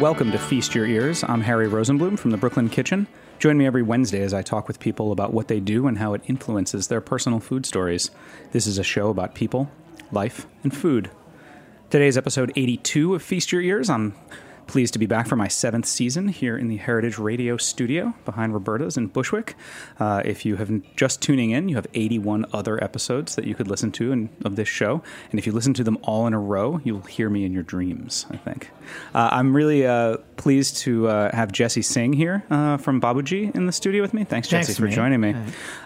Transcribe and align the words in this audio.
Welcome 0.00 0.30
to 0.32 0.38
Feast 0.38 0.74
Your 0.74 0.84
Ears. 0.84 1.24
I'm 1.24 1.40
Harry 1.40 1.66
Rosenblum 1.66 2.18
from 2.18 2.30
the 2.30 2.36
Brooklyn 2.36 2.68
Kitchen. 2.68 3.06
Join 3.38 3.56
me 3.56 3.64
every 3.64 3.82
Wednesday 3.82 4.20
as 4.20 4.34
I 4.34 4.42
talk 4.42 4.68
with 4.68 4.78
people 4.78 5.10
about 5.10 5.32
what 5.32 5.48
they 5.48 5.58
do 5.58 5.86
and 5.86 5.96
how 5.96 6.12
it 6.12 6.20
influences 6.26 6.88
their 6.88 7.00
personal 7.00 7.40
food 7.40 7.64
stories. 7.64 8.10
This 8.52 8.66
is 8.66 8.76
a 8.76 8.82
show 8.82 9.08
about 9.08 9.34
people, 9.34 9.70
life, 10.12 10.46
and 10.62 10.76
food. 10.76 11.10
Today's 11.88 12.18
episode 12.18 12.52
82 12.56 13.14
of 13.14 13.22
Feast 13.22 13.50
Your 13.52 13.62
Ears. 13.62 13.88
I'm 13.88 14.14
pleased 14.66 14.92
to 14.92 14.98
be 14.98 15.06
back 15.06 15.26
for 15.26 15.36
my 15.36 15.48
seventh 15.48 15.86
season 15.86 16.28
here 16.28 16.56
in 16.56 16.68
the 16.68 16.76
Heritage 16.76 17.18
Radio 17.18 17.56
studio 17.56 18.14
behind 18.24 18.52
Roberta's 18.52 18.96
in 18.96 19.06
Bushwick. 19.06 19.54
Uh, 19.98 20.22
if 20.24 20.44
you 20.44 20.56
have 20.56 20.70
just 20.96 21.22
tuning 21.22 21.50
in, 21.50 21.68
you 21.68 21.76
have 21.76 21.86
81 21.94 22.46
other 22.52 22.82
episodes 22.82 23.36
that 23.36 23.44
you 23.44 23.54
could 23.54 23.68
listen 23.68 23.92
to 23.92 24.12
in, 24.12 24.28
of 24.44 24.56
this 24.56 24.68
show. 24.68 25.02
And 25.30 25.38
if 25.38 25.46
you 25.46 25.52
listen 25.52 25.74
to 25.74 25.84
them 25.84 25.98
all 26.02 26.26
in 26.26 26.34
a 26.34 26.38
row, 26.38 26.80
you'll 26.84 27.02
hear 27.02 27.30
me 27.30 27.44
in 27.44 27.52
your 27.52 27.62
dreams, 27.62 28.26
I 28.30 28.36
think. 28.36 28.70
Uh, 29.14 29.28
I'm 29.32 29.54
really 29.54 29.86
uh, 29.86 30.18
pleased 30.36 30.78
to 30.78 31.08
uh, 31.08 31.34
have 31.34 31.52
Jessi 31.52 31.84
Singh 31.84 32.12
here 32.12 32.44
uh, 32.50 32.76
from 32.76 33.00
Babu 33.00 33.22
Ji 33.22 33.50
in 33.54 33.66
the 33.66 33.72
studio 33.72 34.02
with 34.02 34.14
me. 34.14 34.24
Thanks, 34.24 34.48
Jessi, 34.48 34.66
Thanks, 34.66 34.78
for 34.78 34.88
joining 34.88 35.20
me. 35.20 35.34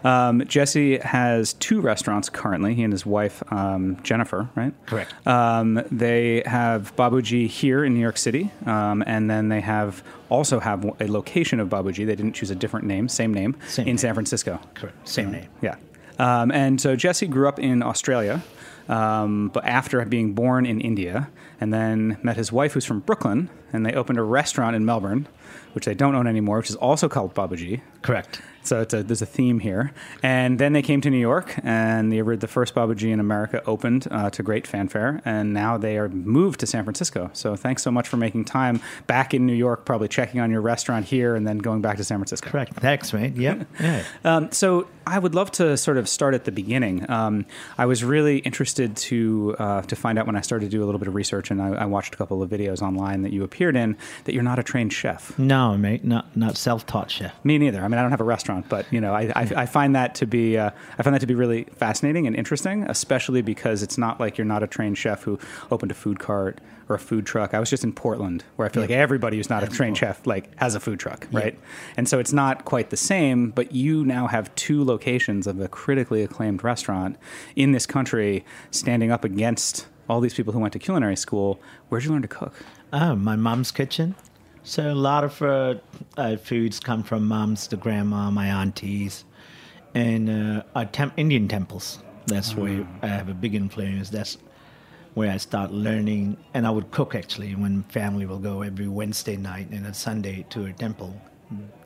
Hi. 0.05 0.29
Um, 0.29 0.41
Jessi 0.43 1.01
has 1.03 1.55
two 1.55 1.81
restaurants 1.81 2.29
currently. 2.29 2.75
He 2.75 2.83
and 2.83 2.93
his 2.93 3.07
wife, 3.07 3.43
um, 3.53 3.99
Jennifer, 4.03 4.49
right? 4.55 4.75
Correct. 4.87 5.15
Um, 5.27 5.83
they 5.91 6.43
have 6.47 6.95
Babu 6.97 7.23
Ji 7.23 7.47
here 7.47 7.85
in 7.85 7.95
New 7.95 8.01
York 8.01 8.17
City, 8.19 8.51
um, 8.71 9.03
and 9.07 9.29
then 9.29 9.49
they 9.49 9.61
have 9.61 10.03
also 10.29 10.61
have 10.61 10.85
a 11.01 11.09
location 11.09 11.59
of 11.61 11.69
Babu 11.69 11.93
Ji. 11.93 12.05
They 12.05 12.15
didn't 12.15 12.35
choose 12.35 12.51
a 12.51 12.55
different 12.55 12.87
name, 12.87 13.09
same 13.09 13.33
name, 13.35 13.57
Same 13.67 13.83
in 13.85 13.87
name. 13.91 13.99
San 13.99 14.15
Francisco. 14.15 14.61
Correct. 14.75 15.09
Same 15.09 15.31
name. 15.33 15.49
Yeah. 15.61 15.77
Um, 16.19 16.51
and 16.53 16.81
so 16.81 16.97
Jessi 16.97 17.29
grew 17.29 17.49
up 17.49 17.59
in 17.59 17.83
Australia, 17.83 18.43
um, 18.89 19.49
but 19.49 19.65
after 19.65 20.05
being 20.05 20.35
born 20.35 20.67
in 20.67 20.81
India, 20.81 21.31
and 21.61 21.73
then 21.73 22.19
met 22.23 22.37
his 22.37 22.53
wife, 22.53 22.73
who's 22.75 22.85
from 22.85 23.01
Brooklyn, 23.01 23.49
and 23.73 23.85
they 23.85 23.95
opened 23.95 24.19
a 24.19 24.23
restaurant 24.23 24.77
in 24.77 24.85
Melbourne, 24.85 25.27
which 25.73 25.85
they 25.87 25.95
don't 25.95 26.15
own 26.15 26.27
anymore, 26.27 26.59
which 26.59 26.71
is 26.71 26.77
also 26.77 27.09
called 27.09 27.35
Babu 27.35 27.57
Ji. 27.57 27.83
Correct. 28.03 28.41
So 28.63 28.81
it's 28.81 28.95
a, 28.95 29.03
there's 29.03 29.23
a 29.23 29.27
theme 29.27 29.59
here. 29.61 29.93
And 30.23 30.59
then 30.59 30.73
they 30.73 30.83
came 30.83 31.01
to 31.01 31.11
New 31.11 31.19
York, 31.19 31.59
and 31.63 32.13
the, 32.13 32.21
the 32.37 32.49
first 32.49 32.75
Babu 32.75 32.95
Ji 32.95 33.11
in 33.11 33.21
America 33.21 33.63
opened 33.67 34.07
uh, 34.11 34.31
to 34.31 34.43
great 34.43 34.67
fanfare, 34.67 35.21
and 35.25 35.53
now 35.53 35.77
they 35.79 35.99
are 35.99 36.09
moved 36.09 36.61
to 36.61 36.67
San 36.67 36.85
Francisco. 36.85 37.31
So 37.33 37.57
thanks 37.57 37.83
so 37.83 37.91
much 37.91 38.09
for 38.09 38.17
making 38.17 38.45
time 38.45 38.81
back 39.07 39.35
in 39.35 39.47
New 39.47 39.55
York, 39.55 39.85
probably 39.85 40.09
checking 40.09 40.41
on 40.41 40.51
your 40.51 40.61
restaurant 40.61 41.07
here, 41.07 41.35
and 41.35 41.47
then 41.47 41.59
going 41.59 41.81
back 41.81 41.97
to 41.97 42.05
San 42.05 42.19
Francisco. 42.19 42.51
Correct. 42.51 42.75
Thanks, 42.75 43.13
mate. 43.13 43.37
Yep. 43.37 43.67
Yeah. 43.81 44.05
Um, 44.25 44.53
so 44.53 44.89
I 45.07 45.19
would 45.19 45.35
love 45.35 45.51
to 45.53 45.77
sort 45.77 45.97
of 45.97 46.09
start 46.09 46.35
at 46.35 46.45
the 46.45 46.53
beginning. 46.53 47.09
Um, 47.11 47.47
I 47.79 47.87
was 47.87 48.05
really 48.05 48.39
interested 48.39 48.95
to 48.97 49.57
uh, 49.59 49.83
to 49.83 49.97
find 49.97 50.19
out 50.19 50.27
when 50.27 50.37
I 50.37 50.43
started 50.43 50.67
to 50.67 50.71
do 50.71 50.85
a 50.85 50.87
little 50.87 50.99
bit 50.99 51.09
of 51.09 51.15
research, 51.15 51.51
and 51.51 51.63
I, 51.63 51.69
I 51.71 51.85
watched 51.87 52.15
a 52.15 52.19
couple 52.19 52.43
of 52.43 52.51
videos 52.51 52.83
online 52.83 53.23
that 53.23 53.33
you 53.33 53.43
appeared 53.43 53.75
in. 53.77 53.97
That 54.25 54.35
you're 54.35 54.43
not 54.43 54.59
a 54.59 54.63
trained 54.63 54.93
chef. 54.93 55.39
No, 55.39 55.79
mate. 55.79 56.05
Not 56.05 56.37
not 56.37 56.57
self-taught 56.57 57.11
chef. 57.11 57.35
Me 57.45 57.59
neither. 57.59 57.83
I 57.83 57.89
mean, 57.89 57.99
I 57.99 58.03
don't 58.03 58.11
have 58.11 58.21
a 58.21 58.25
restaurant, 58.25 58.50
but 58.69 58.91
you 58.93 59.01
know, 59.01 59.15
I, 59.15 59.33
I, 59.35 59.49
I 59.57 59.67
find 59.67 59.95
that 59.95 60.15
to 60.17 60.27
be 60.27 60.59
uh, 60.59 60.71
I 60.99 61.03
find 61.03 61.15
that 61.15 61.21
to 61.21 61.27
be 61.27 61.35
really 61.35 61.65
fascinating 61.65 62.27
and 62.27 62.37
interesting, 62.37 62.85
especially 62.85 63.43
because 63.43 63.83
it's 63.83 63.99
not 63.99 64.21
like 64.21 64.39
you're 64.39 64.45
not 64.45 64.63
a 64.63 64.67
trained 64.67 64.99
chef 64.99 65.23
who 65.23 65.39
opened 65.71 65.91
a 65.91 65.95
food 65.95 66.19
cart 66.19 66.61
or 66.89 66.97
a 66.97 66.99
food 66.99 67.25
truck. 67.25 67.55
I 67.55 67.61
was 67.61 67.71
just 67.71 67.85
in 67.85 67.93
Portland, 67.93 68.45
where 68.57 68.67
I 68.67 68.71
feel 68.71 68.83
like 68.83 68.91
everybody 68.91 69.37
who's 69.37 69.49
not 69.49 69.63
a 69.63 69.69
trained 69.69 69.97
chef 69.97 70.27
like 70.27 70.55
has 70.59 70.75
a 70.75 70.81
food 70.81 70.99
truck, 70.99 71.27
right? 71.31 71.59
And 71.97 72.09
so 72.09 72.19
it's 72.19 72.33
not 72.33 72.65
quite 72.65 72.91
the 72.91 72.97
same. 72.97 73.51
But 73.51 73.73
you 73.73 74.05
now 74.05 74.27
have 74.27 74.55
two 74.57 74.85
locations 74.85 75.47
of 75.47 75.61
a 75.61 75.69
critically 75.69 76.23
acclaimed 76.23 76.65
restaurant 76.65 77.17
in 77.55 77.73
this 77.73 77.87
country, 77.87 78.45
standing 78.71 79.11
up 79.13 79.25
against 79.25 79.87
all 80.09 80.21
these 80.21 80.35
people 80.35 80.53
who 80.53 80.59
went 80.59 80.73
to 80.73 80.79
culinary 80.79 81.17
school. 81.17 81.61
Where'd 81.89 82.05
you 82.05 82.11
learn 82.11 82.23
to 82.23 82.29
cook? 82.29 82.55
Oh, 82.93 83.15
my 83.15 83.37
mom's 83.37 83.71
kitchen. 83.71 84.17
So 84.63 84.93
a 84.93 84.95
lot 84.95 85.25
of 85.25 85.41
uh, 85.43 85.75
uh, 86.17 86.37
foods 86.37 86.81
come 86.81 87.03
from 87.03 87.27
moms, 87.27 87.67
the 87.67 87.77
grandma, 87.77 88.31
my 88.31 88.47
aunties, 88.47 89.25
and 89.95 90.29
uh, 90.29 90.63
our 90.75 90.85
temp- 90.85 91.15
Indian 91.17 91.49
temples. 91.49 91.99
That's 92.27 92.55
where 92.55 92.87
I 93.03 93.09
have 93.09 93.29
a 93.29 93.35
big 93.35 93.55
influence. 93.55 94.11
That's 94.11 94.37
where 95.15 95.31
I 95.31 95.39
start 95.39 95.73
learning, 95.73 96.37
and 96.55 96.67
I 96.67 96.71
would 96.71 96.91
cook 96.91 97.15
actually 97.15 97.55
when 97.55 97.83
family 97.85 98.27
will 98.27 98.39
go 98.39 98.63
every 98.63 98.87
Wednesday 98.87 99.37
night 99.37 99.71
and 99.71 99.87
a 99.87 99.95
Sunday 99.95 100.45
to 100.51 100.67
a 100.67 100.73
temple, 100.73 101.21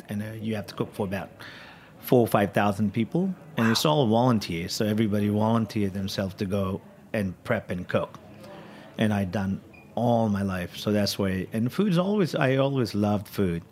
and 0.09 0.23
uh, 0.23 0.33
you 0.41 0.57
have 0.57 0.67
to 0.67 0.75
cook 0.75 0.93
for 0.93 1.07
about 1.07 1.31
four 2.01 2.21
or 2.21 2.27
five 2.27 2.53
thousand 2.53 2.93
people, 2.93 3.35
and 3.57 3.71
it's 3.71 3.87
all 3.87 4.07
volunteers. 4.07 4.73
So 4.73 4.85
everybody 4.85 5.29
volunteered 5.29 5.95
themselves 5.95 6.35
to 6.35 6.45
go 6.45 6.83
and 7.13 7.33
prep 7.45 7.71
and 7.71 7.89
cook. 7.89 8.19
And 8.99 9.15
I 9.15 9.25
done 9.25 9.61
all 9.95 10.29
my 10.29 10.43
life. 10.43 10.77
So 10.77 10.93
that's 10.93 11.19
why. 11.19 11.47
And 11.53 11.73
food's 11.73 11.99
always 11.99 12.35
I 12.35 12.57
always 12.57 12.95
loved 12.95 13.29
food. 13.29 13.63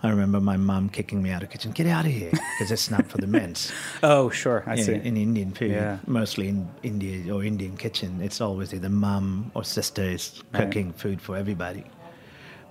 I 0.00 0.10
remember 0.10 0.40
my 0.40 0.56
mom 0.56 0.90
kicking 0.90 1.22
me 1.24 1.30
out 1.30 1.42
of 1.42 1.48
the 1.48 1.52
kitchen. 1.52 1.72
Get 1.72 1.88
out 1.88 2.06
of 2.06 2.12
here, 2.12 2.30
because 2.30 2.70
it's 2.70 2.88
not 2.88 3.06
for 3.08 3.18
the 3.18 3.26
men's. 3.26 3.72
Oh, 4.04 4.30
sure, 4.30 4.62
I 4.64 4.76
see. 4.76 4.92
in 4.94 5.16
Indian 5.16 5.50
food, 5.50 5.72
Yeah. 5.72 5.98
mostly 6.06 6.46
in 6.48 6.68
India 6.84 7.34
or 7.34 7.42
Indian 7.42 7.76
kitchen, 7.76 8.20
it's 8.22 8.40
always 8.40 8.72
either 8.72 8.88
mom 8.88 9.50
or 9.54 9.64
sister 9.64 10.02
is 10.04 10.40
Right. 10.52 10.62
cooking 10.62 10.92
food 10.92 11.20
for 11.20 11.36
everybody. 11.36 11.82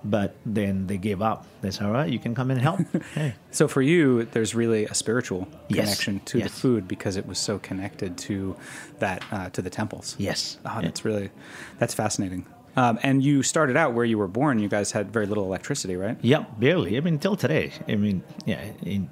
But 0.04 0.36
then 0.46 0.86
they 0.86 0.96
give 0.96 1.20
up. 1.20 1.44
They 1.60 1.70
say, 1.70 1.84
"All 1.84 1.90
right, 1.90 2.08
you 2.10 2.18
can 2.20 2.34
come 2.34 2.50
and 2.50 2.60
help." 2.62 2.80
hey, 3.14 3.34
So 3.50 3.68
for 3.68 3.82
you, 3.82 4.24
there's 4.32 4.54
really 4.54 4.86
a 4.86 4.94
spiritual 4.94 5.48
Yes. 5.68 5.80
connection 5.80 6.20
to 6.26 6.40
the 6.40 6.48
food 6.48 6.86
because 6.88 7.16
it 7.18 7.26
was 7.26 7.38
so 7.38 7.58
connected 7.58 8.16
to 8.28 8.56
that 9.00 9.22
uh, 9.32 9.50
to 9.50 9.60
the 9.60 9.70
temples. 9.70 10.14
yes, 10.18 10.56
Oh, 10.64 10.80
that's 10.80 11.04
really 11.04 11.30
that's 11.78 11.94
fascinating. 11.94 12.46
Um, 12.78 12.98
and 13.02 13.22
you 13.28 13.42
started 13.42 13.76
out 13.76 13.90
where 13.96 14.04
you 14.12 14.18
were 14.22 14.28
born. 14.40 14.54
You 14.60 14.68
guys 14.68 14.92
had 14.92 15.04
very 15.12 15.26
little 15.26 15.44
electricity, 15.50 15.96
right? 15.96 16.16
Yep, 16.22 16.60
barely. 16.60 16.96
I 16.96 17.00
mean, 17.00 17.18
till 17.18 17.36
today. 17.36 17.72
I 17.88 17.96
mean, 17.96 18.22
yeah, 18.46 18.62
in, 18.94 19.10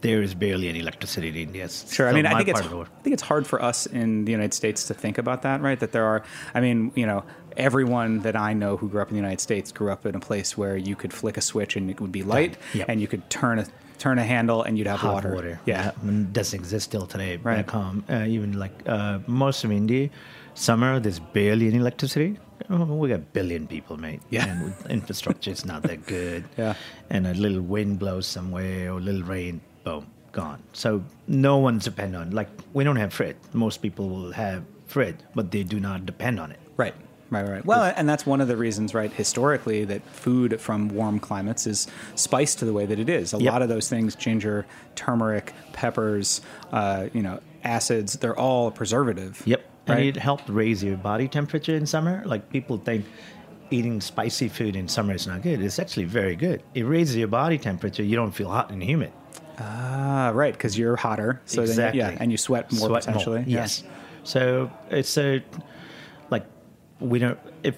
there 0.00 0.22
is 0.22 0.34
barely 0.34 0.68
any 0.68 0.80
electricity 0.80 1.28
in 1.28 1.36
India. 1.36 1.68
Sure. 1.68 2.08
I 2.08 2.12
mean, 2.12 2.24
I 2.26 2.34
think 2.38 2.48
it's 2.48 2.60
part 2.60 2.64
of 2.64 2.70
the 2.70 2.76
world. 2.76 2.88
I 2.98 3.02
think 3.02 3.14
it's 3.14 3.22
hard 3.32 3.44
for 3.46 3.58
us 3.70 3.86
in 3.86 4.24
the 4.24 4.32
United 4.32 4.54
States 4.54 4.84
to 4.88 4.94
think 4.94 5.18
about 5.18 5.42
that, 5.42 5.60
right? 5.60 5.78
That 5.78 5.92
there 5.92 6.06
are. 6.12 6.22
I 6.54 6.60
mean, 6.60 6.78
you 6.94 7.06
know, 7.10 7.24
everyone 7.56 8.20
that 8.20 8.36
I 8.36 8.54
know 8.54 8.76
who 8.78 8.88
grew 8.88 9.02
up 9.02 9.08
in 9.10 9.14
the 9.14 9.20
United 9.26 9.40
States 9.40 9.72
grew 9.72 9.90
up 9.90 10.06
in 10.06 10.14
a 10.14 10.20
place 10.20 10.56
where 10.56 10.76
you 10.76 10.96
could 10.96 11.12
flick 11.12 11.36
a 11.36 11.42
switch 11.42 11.76
and 11.76 11.90
it 11.90 12.00
would 12.00 12.12
be 12.12 12.22
light, 12.22 12.56
Yep. 12.74 12.86
and 12.88 13.00
you 13.02 13.08
could 13.08 13.28
turn 13.28 13.58
a 13.58 13.66
turn 13.98 14.18
a 14.18 14.24
handle 14.24 14.62
and 14.62 14.76
you'd 14.78 14.86
have 14.86 15.00
hot 15.00 15.14
water. 15.14 15.34
water. 15.34 15.60
Yeah. 15.66 15.92
and 16.02 16.32
doesn't 16.32 16.58
exist 16.58 16.90
till 16.92 17.06
today 17.06 17.32
Right. 17.36 17.56
back 17.66 17.70
home. 17.70 18.04
Uh, 18.10 18.24
even 18.36 18.58
like 18.58 18.72
uh, 18.86 19.18
most 19.26 19.64
of 19.64 19.72
India, 19.72 20.10
summer 20.54 21.00
there's 21.00 21.18
barely 21.18 21.66
any 21.68 21.78
electricity. 21.78 22.38
Oh, 22.70 22.84
we 22.84 23.08
got 23.08 23.14
a 23.16 23.18
billion 23.18 23.66
people, 23.66 23.96
mate. 23.96 24.20
Yeah. 24.30 24.46
and 24.48 24.74
infrastructure 24.90 25.50
is 25.50 25.64
not 25.64 25.82
that 25.84 26.06
good. 26.06 26.44
Yeah. 26.58 26.74
and 27.10 27.26
a 27.26 27.34
little 27.34 27.60
wind 27.60 27.98
blows 27.98 28.26
somewhere 28.26 28.92
or 28.92 28.98
a 28.98 29.00
little 29.00 29.22
rain, 29.22 29.60
boom, 29.84 30.06
gone. 30.32 30.62
So 30.72 31.02
no 31.28 31.58
one's 31.58 31.84
depend 31.84 32.16
on. 32.16 32.30
Like 32.30 32.48
we 32.72 32.84
don't 32.84 32.96
have 32.96 33.12
frid. 33.12 33.36
Most 33.52 33.82
people 33.82 34.08
will 34.08 34.32
have 34.32 34.64
frid, 34.86 35.22
but 35.34 35.50
they 35.50 35.62
do 35.62 35.80
not 35.80 36.06
depend 36.06 36.40
on 36.40 36.50
it. 36.52 36.58
Right. 36.76 36.94
Right, 37.28 37.44
right. 37.48 37.66
Well, 37.66 37.92
and 37.96 38.08
that's 38.08 38.24
one 38.24 38.40
of 38.40 38.46
the 38.46 38.56
reasons, 38.56 38.94
right, 38.94 39.12
historically, 39.12 39.84
that 39.86 40.00
food 40.10 40.60
from 40.60 40.88
warm 40.88 41.18
climates 41.18 41.66
is 41.66 41.88
spiced 42.14 42.60
to 42.60 42.64
the 42.64 42.72
way 42.72 42.86
that 42.86 43.00
it 43.00 43.08
is. 43.08 43.34
A 43.34 43.38
Yep. 43.38 43.52
lot 43.52 43.62
of 43.62 43.68
those 43.68 43.88
things, 43.88 44.14
ginger, 44.14 44.64
turmeric, 44.94 45.52
peppers, 45.72 46.40
uh, 46.72 47.08
you 47.12 47.22
know, 47.22 47.40
acids, 47.64 48.12
they're 48.18 48.38
all 48.38 48.70
preservative. 48.70 49.42
Yep. 49.44 49.65
And 49.86 49.96
Right? 49.98 50.06
it 50.06 50.16
helped 50.16 50.48
raise 50.48 50.82
your 50.82 50.96
body 50.96 51.28
temperature 51.28 51.76
in 51.76 51.86
summer. 51.86 52.22
Like 52.26 52.50
people 52.50 52.78
think 52.78 53.04
eating 53.70 54.00
spicy 54.00 54.48
food 54.48 54.76
in 54.76 54.88
summer 54.88 55.14
is 55.14 55.26
not 55.26 55.42
good. 55.42 55.62
It's 55.62 55.78
actually 55.78 56.04
very 56.04 56.36
good. 56.36 56.62
It 56.74 56.82
raises 56.82 57.16
your 57.16 57.28
body 57.28 57.58
temperature. 57.58 58.02
You 58.02 58.16
don't 58.16 58.32
feel 58.32 58.48
hot 58.48 58.70
and 58.70 58.82
humid. 58.82 59.12
Ah, 59.58 60.32
right, 60.34 60.52
because 60.52 60.76
you're 60.76 60.96
hotter. 60.96 61.40
So 61.46 61.62
exactly. 61.62 62.00
then, 62.00 62.12
yeah, 62.12 62.18
and 62.20 62.30
you 62.30 62.36
sweat 62.36 62.70
more 62.72 62.88
Sweat 62.88 63.04
potentially. 63.04 63.44
Yeah. 63.46 63.60
Yes. 63.60 63.84
So 64.24 64.70
it's 64.90 65.16
a 65.16 65.42
like 66.30 66.44
we 67.00 67.18
don't 67.18 67.38
if 67.62 67.76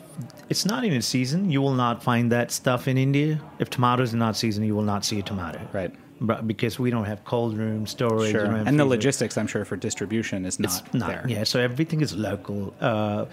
it's 0.49 0.65
not 0.65 0.85
in 0.85 1.01
season, 1.03 1.51
you 1.51 1.61
will 1.63 1.75
not 1.75 2.03
find 2.03 2.33
that 2.33 2.51
stuff 2.51 2.89
in 2.89 2.99
India. 2.99 3.41
If 3.59 3.71
tomatoes 3.71 4.13
are 4.15 4.17
not 4.17 4.37
season, 4.37 4.65
you 4.65 4.75
will 4.75 4.83
not 4.83 5.05
see 5.05 5.19
a 5.19 5.23
tomato. 5.23 5.61
Right. 5.73 5.95
But 6.21 6.47
because 6.49 6.79
we 6.81 6.91
don't 6.91 7.05
have 7.05 7.25
cold 7.25 7.57
room 7.57 7.87
storage, 7.87 8.33
Sure. 8.33 8.45
And 8.45 8.79
the 8.79 8.85
logistics, 8.85 9.39
I'm 9.39 9.47
sure, 9.47 9.65
for 9.65 9.77
distribution 9.77 10.45
is 10.45 10.59
not, 10.59 10.83
It's 10.85 10.95
not. 10.95 11.09
there. 11.09 11.25
Yeah, 11.29 11.45
so 11.45 11.61
everything 11.61 12.01
is 12.01 12.15
local. 12.17 12.75
Uh, 12.81 13.27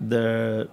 the 0.00 0.68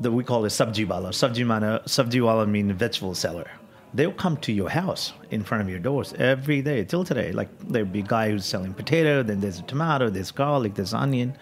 the 0.00 0.10
we 0.10 0.24
call 0.24 0.44
it 0.44 0.48
sabji 0.50 0.86
wala. 0.86 1.10
Sabji 1.10 1.44
mana 1.46 1.80
sabji 1.86 2.22
wala 2.22 2.46
mean 2.46 2.72
vegetable 2.72 3.14
seller. 3.14 3.50
They'll 3.92 4.12
come 4.12 4.36
to 4.38 4.52
your 4.52 4.70
house 4.70 5.12
in 5.30 5.42
front 5.42 5.62
of 5.62 5.68
your 5.68 5.80
doors 5.80 6.12
every 6.18 6.62
day 6.62 6.84
till 6.84 7.04
today. 7.04 7.32
Like 7.32 7.48
there'll 7.68 7.88
be 7.88 8.00
a 8.00 8.02
guy 8.02 8.30
who's 8.30 8.46
selling 8.46 8.72
potato, 8.72 9.22
then 9.22 9.40
there's 9.40 9.58
a 9.58 9.62
tomato, 9.62 10.10
there's 10.10 10.30
garlic, 10.30 10.74
there's 10.74 10.94
onion. 10.94 11.36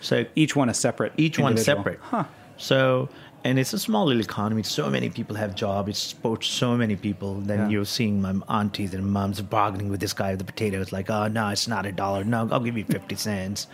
So 0.00 0.24
Each 0.34 0.56
one 0.56 0.68
is 0.68 0.78
separate. 0.78 1.12
each 1.16 1.38
one 1.38 1.52
individual. 1.52 1.76
separate. 1.78 2.00
Huh. 2.02 2.24
So 2.56 3.08
and 3.44 3.58
it's 3.58 3.72
a 3.72 3.78
small 3.78 4.06
little 4.06 4.22
economy. 4.22 4.62
So 4.62 4.88
many 4.88 5.08
people 5.10 5.34
have 5.36 5.54
jobs. 5.54 5.88
It 5.90 5.96
supports 5.96 6.46
so 6.46 6.76
many 6.76 6.94
people. 6.96 7.34
Then 7.40 7.58
Yeah. 7.58 7.68
you're 7.68 7.84
seeing 7.84 8.22
my 8.22 8.34
aunties 8.48 8.94
and 8.94 9.04
moms 9.04 9.40
bargaining 9.42 9.88
with 9.88 10.00
this 10.00 10.12
guy 10.12 10.30
with 10.30 10.38
the 10.38 10.44
potatoes, 10.44 10.92
like, 10.92 11.10
oh 11.10 11.26
no, 11.28 11.48
it's 11.48 11.66
not 11.66 11.84
a 11.86 11.92
dollar. 11.92 12.22
No, 12.24 12.48
I'll 12.52 12.60
give 12.60 12.76
you 12.78 12.84
fifty 12.84 13.16
cents. 13.16 13.66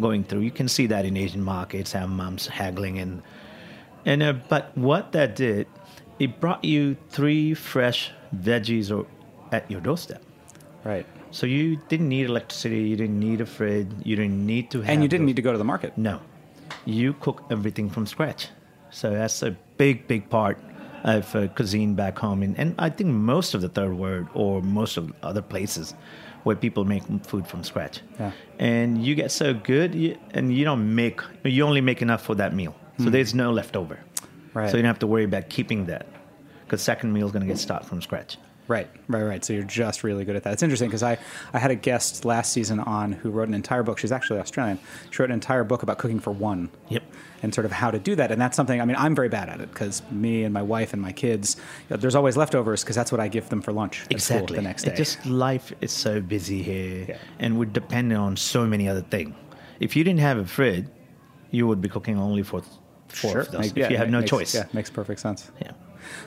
Going 0.00 0.22
through, 0.24 0.40
you 0.40 0.50
can 0.52 0.68
see 0.68 0.86
that 0.86 1.04
in 1.04 1.16
Asian 1.16 1.42
markets, 1.42 1.92
how 1.92 2.06
moms 2.06 2.46
haggling 2.46 2.98
and 2.98 3.22
and 4.04 4.22
uh, 4.22 4.34
but 4.48 4.70
what 4.76 5.10
that 5.12 5.34
did, 5.34 5.66
it 6.20 6.38
brought 6.40 6.64
you 6.64 6.96
three 7.10 7.54
fresh 7.54 8.12
veggies 8.34 8.96
or 8.96 9.06
at 9.52 9.68
your 9.70 9.80
doorstep. 9.80 10.22
Right. 10.84 11.06
So 11.32 11.46
you 11.46 11.80
didn't 11.88 12.08
need 12.08 12.26
electricity. 12.26 12.82
You 12.82 12.96
didn't 12.96 13.18
need 13.18 13.40
a 13.40 13.46
fridge. 13.46 13.88
You 14.04 14.14
didn't 14.14 14.46
need 14.46 14.70
to 14.70 14.82
have. 14.82 14.88
And 14.88 15.02
you 15.02 15.08
didn't 15.08 15.26
those- 15.26 15.30
need 15.30 15.36
to 15.36 15.42
go 15.42 15.52
to 15.52 15.58
the 15.58 15.64
market. 15.64 15.98
no, 15.98 16.20
you 16.84 17.14
cook 17.14 17.42
everything 17.50 17.90
from 17.90 18.06
scratch. 18.06 18.48
So 18.96 19.10
that's 19.10 19.42
a 19.42 19.50
big, 19.76 20.08
big 20.08 20.30
part 20.30 20.58
of 21.04 21.36
uh, 21.36 21.48
cuisine 21.48 21.94
back 21.94 22.18
home, 22.18 22.42
and, 22.42 22.58
and 22.58 22.74
I 22.78 22.88
think 22.88 23.10
most 23.10 23.52
of 23.52 23.60
the 23.60 23.68
third 23.68 23.92
world 23.92 24.26
or 24.32 24.62
most 24.62 24.96
of 24.96 25.12
other 25.22 25.42
places 25.42 25.92
where 26.44 26.56
people 26.56 26.86
make 26.86 27.02
food 27.26 27.46
from 27.46 27.62
scratch. 27.62 28.00
Yeah. 28.18 28.32
And 28.58 29.04
you 29.04 29.14
get 29.14 29.30
so 29.30 29.52
good, 29.52 29.94
you, 29.94 30.16
and 30.30 30.50
you 30.50 30.64
don't 30.64 30.94
make. 30.94 31.20
You 31.44 31.66
only 31.66 31.82
make 31.82 32.00
enough 32.00 32.22
for 32.22 32.34
that 32.36 32.54
meal, 32.54 32.74
so 32.98 33.10
there's 33.10 33.34
no 33.34 33.52
leftover. 33.52 33.98
Right. 34.54 34.70
So 34.70 34.78
you 34.78 34.82
don't 34.82 34.88
have 34.88 34.98
to 35.00 35.06
worry 35.06 35.24
about 35.24 35.50
keeping 35.50 35.84
that, 35.86 36.06
because 36.64 36.80
second 36.80 37.12
meal 37.12 37.26
is 37.26 37.32
going 37.32 37.42
to 37.42 37.48
get 37.48 37.58
started 37.58 37.86
from 37.86 38.00
scratch. 38.00 38.38
Right, 38.68 38.88
right, 39.06 39.22
right. 39.22 39.44
So 39.44 39.52
you're 39.52 39.62
just 39.62 40.02
really 40.02 40.24
good 40.24 40.34
at 40.34 40.42
that. 40.42 40.52
It's 40.52 40.62
interesting 40.62 40.88
because 40.88 41.02
I, 41.04 41.18
I 41.52 41.58
had 41.60 41.70
a 41.70 41.76
guest 41.76 42.24
last 42.24 42.52
season 42.52 42.80
on 42.80 43.12
who 43.12 43.30
wrote 43.30 43.46
an 43.46 43.54
entire 43.54 43.82
book. 43.84 43.98
She's 43.98 44.10
actually 44.10 44.40
Australian. 44.40 44.78
She 45.10 45.22
wrote 45.22 45.30
an 45.30 45.34
entire 45.34 45.62
book 45.62 45.84
about 45.84 45.98
cooking 45.98 46.18
for 46.18 46.32
one. 46.32 46.68
Yep. 46.88 47.04
And 47.42 47.54
sort 47.54 47.64
of 47.64 47.70
how 47.70 47.90
to 47.92 47.98
do 48.00 48.16
that. 48.16 48.32
And 48.32 48.40
that's 48.40 48.56
something, 48.56 48.80
I 48.80 48.84
mean, 48.84 48.96
I'm 48.96 49.14
very 49.14 49.28
bad 49.28 49.48
at 49.48 49.60
it 49.60 49.70
because 49.72 50.02
me 50.10 50.42
and 50.42 50.52
my 50.52 50.62
wife 50.62 50.92
and 50.94 51.00
my 51.00 51.12
kids, 51.12 51.56
you 51.88 51.94
know, 51.94 51.96
there's 51.96 52.14
always 52.16 52.36
leftovers 52.36 52.82
because 52.82 52.96
that's 52.96 53.12
what 53.12 53.20
I 53.20 53.28
give 53.28 53.48
them 53.50 53.62
for 53.62 53.72
lunch 53.72 54.04
Exactly. 54.10 54.56
the 54.56 54.62
next 54.62 54.82
day. 54.84 54.92
It 54.92 54.96
just 54.96 55.24
life 55.26 55.72
is 55.80 55.92
so 55.92 56.20
busy 56.20 56.62
here, 56.62 57.04
Yeah. 57.08 57.18
and 57.38 57.58
we're 57.58 57.66
dependent 57.66 58.18
on 58.20 58.36
so 58.36 58.66
many 58.66 58.88
other 58.88 59.02
things. 59.02 59.34
If 59.80 59.94
you 59.94 60.02
didn't 60.02 60.20
have 60.20 60.38
a 60.38 60.46
fridge, 60.46 60.86
you 61.52 61.66
would 61.68 61.80
be 61.82 61.88
cooking 61.88 62.18
only 62.18 62.42
for 62.42 62.62
four 63.08 63.40
of 63.40 63.52
those. 63.52 63.60
Make- 63.60 63.70
if 63.72 63.76
yeah, 63.76 63.88
you 63.90 63.96
have 63.98 64.10
no 64.10 64.20
makes- 64.20 64.30
choice. 64.30 64.54
Yeah, 64.54 64.64
makes 64.72 64.90
perfect 64.90 65.20
sense. 65.20 65.50
Yeah. 65.60 65.72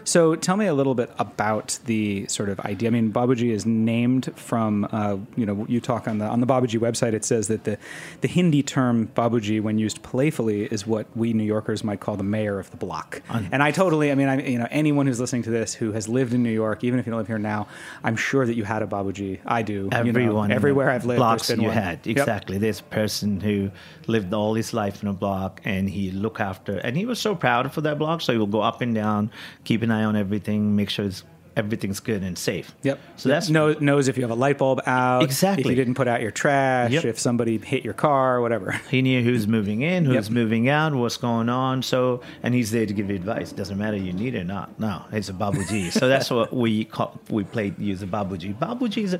So 0.03 0.35
tell 0.35 0.57
me 0.57 0.65
a 0.65 0.73
little 0.73 0.95
bit 0.95 1.11
about 1.19 1.79
the 1.85 2.27
sort 2.27 2.49
of 2.49 2.59
idea. 2.61 2.89
I 2.89 2.91
mean, 2.91 3.09
Babu 3.09 3.35
Ji 3.35 3.51
is 3.51 3.65
named 3.65 4.31
from 4.35 4.87
uh, 4.91 5.17
you 5.35 5.45
know 5.45 5.65
you 5.67 5.79
talk 5.79 6.07
on 6.07 6.17
the 6.19 6.25
on 6.25 6.39
the 6.39 6.45
Babu 6.45 6.67
Ji 6.67 6.79
website. 6.79 7.13
It 7.13 7.25
says 7.25 7.47
that 7.47 7.63
the 7.63 7.77
the 8.21 8.27
Hindi 8.27 8.63
term 8.63 9.07
Babuji, 9.15 9.61
when 9.61 9.77
used 9.77 10.01
playfully, 10.03 10.65
is 10.65 10.85
what 10.85 11.07
we 11.15 11.33
New 11.33 11.43
Yorkers 11.43 11.83
might 11.83 11.99
call 11.99 12.15
the 12.15 12.23
mayor 12.23 12.59
of 12.59 12.69
the 12.71 12.77
block. 12.77 13.21
and 13.29 13.61
I 13.63 13.71
totally, 13.71 14.11
I 14.11 14.15
mean, 14.15 14.27
I 14.27 14.41
you 14.45 14.57
know 14.59 14.67
anyone 14.71 15.07
who's 15.07 15.19
listening 15.19 15.43
to 15.43 15.49
this 15.49 15.73
who 15.73 15.91
has 15.91 16.07
lived 16.07 16.33
in 16.33 16.43
New 16.43 16.49
York, 16.51 16.83
even 16.83 16.99
if 16.99 17.05
you 17.05 17.11
don't 17.11 17.19
live 17.19 17.27
here 17.27 17.39
now, 17.39 17.67
I'm 18.03 18.15
sure 18.15 18.45
that 18.45 18.55
you 18.55 18.63
had 18.63 18.81
a 18.81 18.87
Babuji. 18.87 19.39
I 19.45 19.61
do. 19.61 19.73
you 19.73 19.89
know, 19.89 19.97
Everyone, 19.97 20.51
everywhere 20.51 20.89
I've 20.89 21.05
lived, 21.05 21.19
blocks 21.19 21.47
been 21.49 21.61
you 21.61 21.67
one. 21.67 21.77
had 21.77 22.05
exactly. 22.07 22.57
There's 22.57 22.79
a 22.79 22.83
person 22.83 23.39
who 23.39 23.71
lived 24.07 24.33
all 24.33 24.53
his 24.53 24.73
life 24.73 25.01
in 25.03 25.09
a 25.09 25.13
block, 25.13 25.61
and 25.65 25.89
he 25.89 26.11
look 26.11 26.39
after, 26.39 26.77
and 26.77 26.97
he 26.97 27.05
was 27.05 27.19
so 27.19 27.35
proud 27.35 27.71
for 27.73 27.81
that 27.81 27.97
block. 27.97 28.21
So 28.21 28.33
he 28.33 28.39
will 28.39 28.47
go 28.47 28.61
up 28.61 28.81
and 28.81 28.93
down, 28.95 29.31
keep 29.69 29.83
an 29.83 29.91
eye 29.91 30.03
on 30.03 30.15
everything, 30.15 30.75
make 30.75 30.89
sure 30.89 31.05
it's, 31.05 31.23
everything's 31.55 31.99
good 31.99 32.23
and 32.23 32.35
safe. 32.37 32.73
Yep. 32.81 32.99
So 33.17 33.29
that's 33.29 33.49
knows, 33.51 33.79
knows 33.79 34.07
if 34.07 34.17
you 34.17 34.23
have 34.23 34.31
a 34.31 34.41
light 34.45 34.57
bulb 34.57 34.81
out. 34.87 35.21
exactly. 35.21 35.61
If 35.61 35.69
you 35.69 35.75
didn't 35.75 35.93
put 35.93 36.07
out 36.07 36.21
your 36.21 36.31
trash. 36.31 36.91
Yep. 36.91 37.05
If 37.05 37.19
somebody 37.19 37.59
hit 37.59 37.85
your 37.85 37.93
car, 37.93 38.41
whatever. 38.41 38.71
He 38.89 39.03
knew 39.03 39.21
who's 39.23 39.45
moving 39.47 39.81
in, 39.83 40.05
who's 40.05 40.27
Yep. 40.29 40.33
moving 40.41 40.69
out, 40.69 40.95
what's 40.95 41.17
going 41.17 41.49
on. 41.49 41.83
So, 41.83 42.21
and 42.41 42.55
he's 42.55 42.71
there 42.71 42.87
to 42.87 42.93
give 42.93 43.09
you 43.11 43.15
advice. 43.15 43.51
Doesn't 43.51 43.77
matter 43.77 43.95
you 43.97 44.11
need 44.11 44.33
it 44.33 44.39
or 44.39 44.43
not. 44.43 44.79
No, 44.79 45.03
it's 45.11 45.29
a 45.29 45.33
babuji. 45.33 45.91
so 45.91 46.07
that's 46.07 46.31
what 46.37 46.51
we 46.51 46.85
call, 46.85 47.19
we 47.29 47.43
played 47.43 47.77
use 47.77 48.01
a 48.01 48.07
babuji. 48.07 48.57
Babuji 48.57 49.03
is 49.03 49.15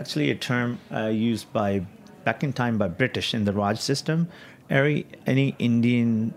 actually 0.00 0.30
a 0.32 0.34
term 0.34 0.80
uh, 0.92 1.06
used 1.06 1.52
by 1.52 1.86
back 2.24 2.42
in 2.42 2.52
time 2.52 2.76
by 2.76 2.88
British 2.88 3.34
in 3.34 3.44
the 3.44 3.52
Raj 3.52 3.78
system. 3.78 4.26
Any 4.68 5.06
any 5.26 5.54
Indian 5.60 6.34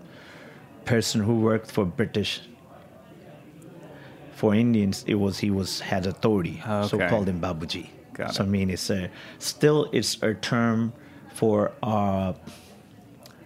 person 0.84 1.22
who 1.22 1.34
worked 1.40 1.68
for 1.76 1.84
British 1.84 2.42
for 4.36 4.54
Indians, 4.54 5.02
it 5.06 5.14
was 5.14 5.38
he 5.38 5.50
was 5.50 5.80
had 5.80 6.06
authority, 6.06 6.60
so 6.90 6.98
called 7.08 7.28
him 7.28 7.40
babuji. 7.40 7.88
Got 8.12 8.34
so 8.34 8.42
it. 8.42 8.46
I 8.46 8.50
mean, 8.50 8.68
it's 8.70 8.90
a 8.90 9.10
still 9.38 9.88
it's 9.92 10.22
a 10.22 10.34
term 10.34 10.92
for 11.32 11.72
uh, 11.82 12.34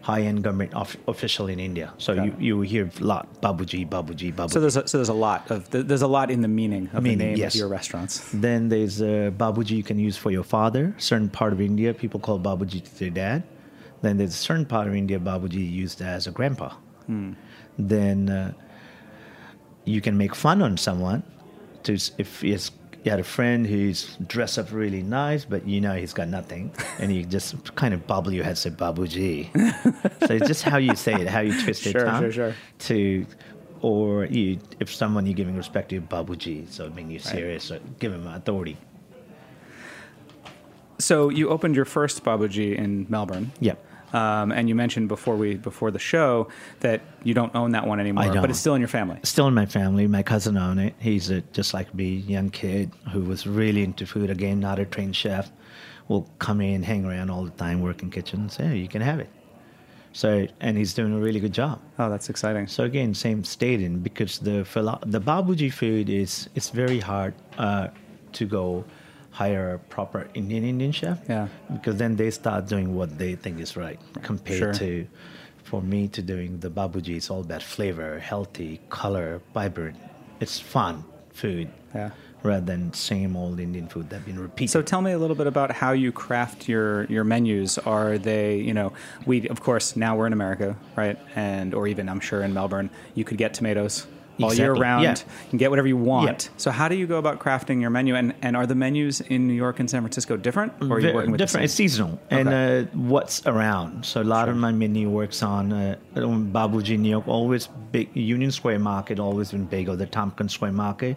high-end 0.02 0.42
government 0.42 0.74
of, 0.74 0.96
official 1.06 1.46
in 1.46 1.60
India. 1.60 1.92
So 1.98 2.14
Got 2.14 2.26
you, 2.26 2.32
it. 2.32 2.40
you 2.40 2.60
hear 2.62 2.90
a 3.00 3.04
lot 3.04 3.40
babuji, 3.40 3.88
babuji, 3.88 4.34
babuji. 4.34 4.50
So 4.50 4.60
there's 4.60 4.76
a, 4.76 4.88
so 4.88 4.98
there's 4.98 5.08
a 5.08 5.14
lot 5.28 5.50
of 5.50 5.70
there's 5.70 6.02
a 6.02 6.08
lot 6.08 6.28
in 6.30 6.40
the 6.42 6.48
meaning 6.48 6.88
of 6.92 7.04
Meaning, 7.04 7.18
the 7.18 7.24
name 7.24 7.36
yes. 7.36 7.54
of 7.54 7.58
your 7.60 7.68
restaurants. 7.68 8.28
Then 8.32 8.68
there's 8.68 9.00
uh, 9.00 9.30
babuji 9.36 9.76
you 9.76 9.84
can 9.84 9.98
use 9.98 10.16
for 10.16 10.32
your 10.32 10.44
father. 10.44 10.94
Certain 10.98 11.28
part 11.28 11.52
of 11.52 11.60
India, 11.60 11.94
people 11.94 12.18
call 12.18 12.40
babuji 12.40 12.82
to 12.82 12.98
their 12.98 13.10
dad. 13.10 13.44
Then 14.02 14.16
there's 14.16 14.34
a 14.34 14.44
certain 14.48 14.66
part 14.66 14.88
of 14.88 14.94
India, 14.94 15.20
babuji 15.20 15.70
used 15.70 16.02
as 16.02 16.26
a 16.26 16.32
grandpa. 16.32 16.70
Hmm. 17.06 17.34
Then 17.78 18.28
uh, 18.28 18.52
you 19.84 20.00
can 20.00 20.16
make 20.16 20.34
fun 20.34 20.62
on 20.62 20.76
someone. 20.76 21.22
To 21.84 21.94
if 22.18 22.44
it's, 22.44 22.70
you 23.04 23.10
had 23.10 23.20
a 23.20 23.24
friend 23.24 23.66
who's 23.66 24.16
dressed 24.26 24.58
up 24.58 24.70
really 24.72 25.02
nice, 25.02 25.44
but 25.46 25.66
you 25.66 25.80
know 25.80 25.94
he's 25.94 26.12
got 26.12 26.28
nothing, 26.28 26.70
and 26.98 27.12
you 27.14 27.24
just 27.24 27.74
kind 27.74 27.94
of 27.94 28.06
bubble 28.06 28.32
your 28.32 28.44
head, 28.44 28.58
say 28.58 28.70
babuji. 28.70 29.48
so 30.26 30.34
it's 30.34 30.46
just 30.46 30.62
how 30.62 30.76
you 30.76 30.94
say 30.94 31.14
it, 31.14 31.26
how 31.28 31.40
you 31.40 31.58
twist 31.64 31.82
Sure, 31.82 31.92
your 31.92 32.04
tongue 32.04 32.22
sure, 32.22 32.32
sure. 32.32 32.54
to 32.80 33.26
or 33.82 34.26
you, 34.26 34.58
if 34.78 34.94
someone 34.94 35.24
you're 35.24 35.34
giving 35.34 35.56
respect 35.56 35.88
to 35.88 36.00
babuji 36.02 36.68
so 36.70 36.84
I 36.84 36.90
mean 36.90 37.10
you're 37.10 37.18
serious 37.18 37.64
so 37.64 37.80
give 37.98 38.12
him 38.12 38.26
authority 38.26 38.76
So 40.98 41.30
you 41.30 41.48
opened 41.48 41.76
your 41.76 41.86
first 41.86 42.22
Babu 42.22 42.46
Ji 42.48 42.76
in 42.76 43.06
Melbourne. 43.08 43.52
Yep. 43.60 43.82
Um, 44.12 44.50
and 44.52 44.68
you 44.68 44.74
mentioned 44.74 45.08
before 45.08 45.36
we 45.36 45.54
before 45.54 45.90
the 45.90 45.98
show 45.98 46.48
that 46.80 47.00
you 47.22 47.32
don't 47.34 47.54
own 47.54 47.70
that 47.72 47.86
one 47.86 48.00
anymore, 48.00 48.24
but 48.40 48.50
it's 48.50 48.58
still 48.58 48.74
in 48.74 48.80
your 48.80 48.88
family. 48.88 49.18
Still 49.22 49.46
in 49.46 49.54
my 49.54 49.66
family. 49.66 50.06
My 50.08 50.22
cousin 50.22 50.56
owned 50.56 50.80
it. 50.80 50.94
He's 50.98 51.30
a, 51.30 51.42
just 51.52 51.74
like 51.74 51.94
me, 51.94 52.16
young 52.16 52.50
kid 52.50 52.90
who 53.12 53.20
was 53.20 53.46
really 53.46 53.82
into 53.84 54.06
food. 54.06 54.30
Again, 54.30 54.58
not 54.60 54.78
a 54.78 54.84
trained 54.84 55.14
chef. 55.14 55.50
Will 56.08 56.28
come 56.40 56.60
in, 56.60 56.82
hang 56.82 57.04
around 57.04 57.30
all 57.30 57.44
the 57.44 57.50
time, 57.52 57.80
work 57.82 58.02
in 58.02 58.10
kitchen. 58.10 58.48
Say, 58.48 58.64
"Hey, 58.66 58.78
you 58.78 58.88
can 58.88 59.00
have 59.00 59.20
it. 59.20 59.28
So, 60.12 60.48
and 60.60 60.76
he's 60.76 60.92
doing 60.92 61.12
a 61.14 61.18
really 61.18 61.38
good 61.38 61.52
job. 61.52 61.80
Oh, 61.98 62.10
that's 62.10 62.28
exciting. 62.30 62.66
So 62.66 62.82
again, 62.82 63.14
same 63.14 63.44
stating 63.44 64.00
because 64.00 64.40
the 64.40 64.64
philo- 64.64 64.98
the 65.06 65.20
babuji 65.20 65.72
food 65.72 66.08
is 66.10 66.48
it's 66.56 66.70
very 66.70 66.98
hard 66.98 67.34
uh, 67.58 67.88
to 68.32 68.44
go 68.44 68.84
hire 69.30 69.74
a 69.74 69.78
proper 69.78 70.28
Indian 70.34 70.64
Indian 70.64 70.92
chef. 70.92 71.18
Yeah. 71.28 71.48
Because 71.72 71.96
then 71.96 72.16
they 72.16 72.30
start 72.30 72.66
doing 72.68 72.94
what 72.94 73.16
they 73.18 73.34
think 73.36 73.60
is 73.60 73.76
right 73.76 73.98
compared 74.22 74.58
Sure. 74.58 74.72
to 74.74 75.06
for 75.62 75.80
me 75.82 76.08
to 76.08 76.20
doing 76.22 76.58
the 76.60 76.70
babuji. 76.70 77.16
It's 77.16 77.30
all 77.30 77.40
about 77.40 77.62
flavor, 77.62 78.18
healthy, 78.18 78.80
color, 78.88 79.40
vibrant. 79.54 79.96
It's 80.40 80.58
fun 80.58 81.04
food. 81.32 81.68
Yeah. 81.94 82.10
Rather 82.42 82.64
than 82.64 82.92
same 82.94 83.36
old 83.36 83.60
Indian 83.60 83.86
food 83.86 84.08
that's 84.08 84.24
been 84.24 84.38
repeated. 84.38 84.72
So 84.72 84.80
tell 84.80 85.02
me 85.02 85.12
a 85.12 85.18
little 85.18 85.36
bit 85.36 85.46
about 85.46 85.70
how 85.70 85.92
you 85.92 86.10
craft 86.10 86.68
your 86.68 87.04
your 87.04 87.22
menus. 87.22 87.76
Are 87.78 88.16
they, 88.16 88.56
you 88.56 88.72
know, 88.72 88.94
we 89.26 89.46
of 89.48 89.60
course 89.60 89.94
now 89.94 90.16
we're 90.16 90.26
in 90.26 90.32
America, 90.32 90.74
right? 90.96 91.18
And 91.36 91.74
or 91.74 91.86
even 91.86 92.08
I'm 92.08 92.20
sure 92.20 92.42
in 92.42 92.54
Melbourne, 92.54 92.88
you 93.14 93.24
could 93.24 93.36
get 93.36 93.52
tomatoes 93.52 94.06
all 94.42 94.54
year 94.54 94.72
Exactly, 94.72 94.80
round. 94.82 95.02
yeah. 95.04 95.10
You 95.44 95.50
can 95.50 95.58
get 95.58 95.70
whatever 95.70 95.88
you 95.88 95.96
want. 95.96 96.44
Yeah. 96.44 96.58
So 96.58 96.70
how 96.70 96.88
do 96.88 96.94
you 96.94 97.06
go 97.06 97.18
about 97.18 97.38
crafting 97.38 97.80
your 97.80 97.90
menu? 97.90 98.14
And 98.14 98.34
and 98.42 98.56
are 98.56 98.66
the 98.66 98.74
menus 98.74 99.20
in 99.20 99.46
New 99.46 99.54
York 99.54 99.80
and 99.80 99.88
San 99.90 100.02
Francisco 100.02 100.36
different, 100.36 100.72
or 100.82 100.96
are 100.96 101.00
you 101.00 101.12
working 101.14 101.32
with 101.32 101.38
different. 101.38 101.64
It's 101.64 101.74
seasonal 101.74 102.18
and 102.30 102.48
uh, 102.48 102.82
what's 102.92 103.46
around. 103.46 104.04
So 104.04 104.22
a 104.22 104.24
lot 104.24 104.48
of 104.48 104.56
my 104.56 104.72
menu 104.72 105.08
works 105.10 105.42
on 105.42 105.72
uh, 105.72 105.96
on 106.16 106.50
Babu 106.50 106.82
Ji 106.82 106.96
New 106.96 107.10
York. 107.10 107.28
Always 107.28 107.68
big 107.92 108.08
Union 108.14 108.50
Square 108.50 108.80
Market. 108.80 109.18
Always 109.18 109.52
been 109.52 109.64
big, 109.66 109.88
or 109.88 109.96
the 109.96 110.06
Tompkins 110.06 110.52
Square 110.52 110.72
Market. 110.72 111.16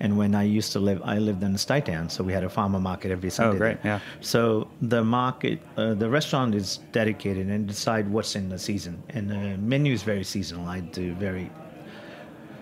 And 0.00 0.16
when 0.16 0.34
I 0.34 0.44
used 0.44 0.72
to 0.72 0.78
live, 0.78 1.02
I 1.04 1.18
lived 1.18 1.42
in 1.42 1.52
the 1.52 1.80
Town, 1.80 2.08
so 2.08 2.22
we 2.22 2.32
had 2.32 2.44
a 2.44 2.48
farmer 2.48 2.78
market 2.78 3.10
every 3.10 3.30
Sunday. 3.30 3.56
Oh, 3.56 3.58
great, 3.58 3.82
there. 3.82 3.94
yeah. 3.94 4.00
So 4.20 4.68
the 4.80 5.02
market, 5.02 5.60
uh, 5.76 5.94
the 5.94 6.08
restaurant 6.08 6.54
is 6.54 6.78
dedicated 6.92 7.48
and 7.48 7.66
decide 7.66 8.08
what's 8.08 8.36
in 8.36 8.48
the 8.48 8.58
season. 8.58 9.02
And 9.10 9.28
the 9.28 9.58
menu 9.58 9.92
is 9.92 10.04
very 10.04 10.22
seasonal. 10.24 10.68
I 10.68 10.80
do 10.80 11.14
very 11.14 11.50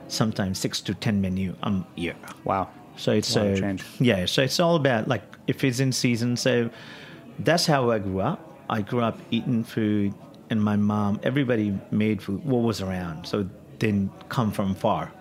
sometimes 0.09 0.59
six 0.59 0.81
to 0.83 0.95
ten 0.95 1.21
menu 1.21 1.55
a 1.63 1.85
year. 1.97 2.15
Wow. 2.45 2.69
So 2.97 3.13
it's 3.13 3.35
A 3.37 3.53
uh, 3.53 3.57
change. 3.57 3.85
yeah. 4.01 4.25
So 4.27 4.43
it's 4.43 4.59
all 4.61 4.77
about 4.77 5.07
like 5.09 5.23
if 5.47 5.63
it's 5.65 5.81
in 5.81 5.93
season. 5.93 6.37
So 6.37 6.71
that's 7.41 7.67
how 7.67 7.91
I 7.91 7.99
grew 7.99 8.21
up. 8.21 8.41
I 8.71 8.81
grew 8.83 9.03
up 9.03 9.19
eating 9.31 9.63
food, 9.65 10.15
and 10.51 10.63
my 10.63 10.77
mom, 10.77 11.21
everybody 11.23 11.79
made 11.91 12.23
food. 12.23 12.45
What 12.45 12.63
was 12.63 12.81
around, 12.81 13.27
so 13.27 13.49
didn't 13.79 14.11
come 14.29 14.51
from 14.51 14.75
far. 14.75 15.13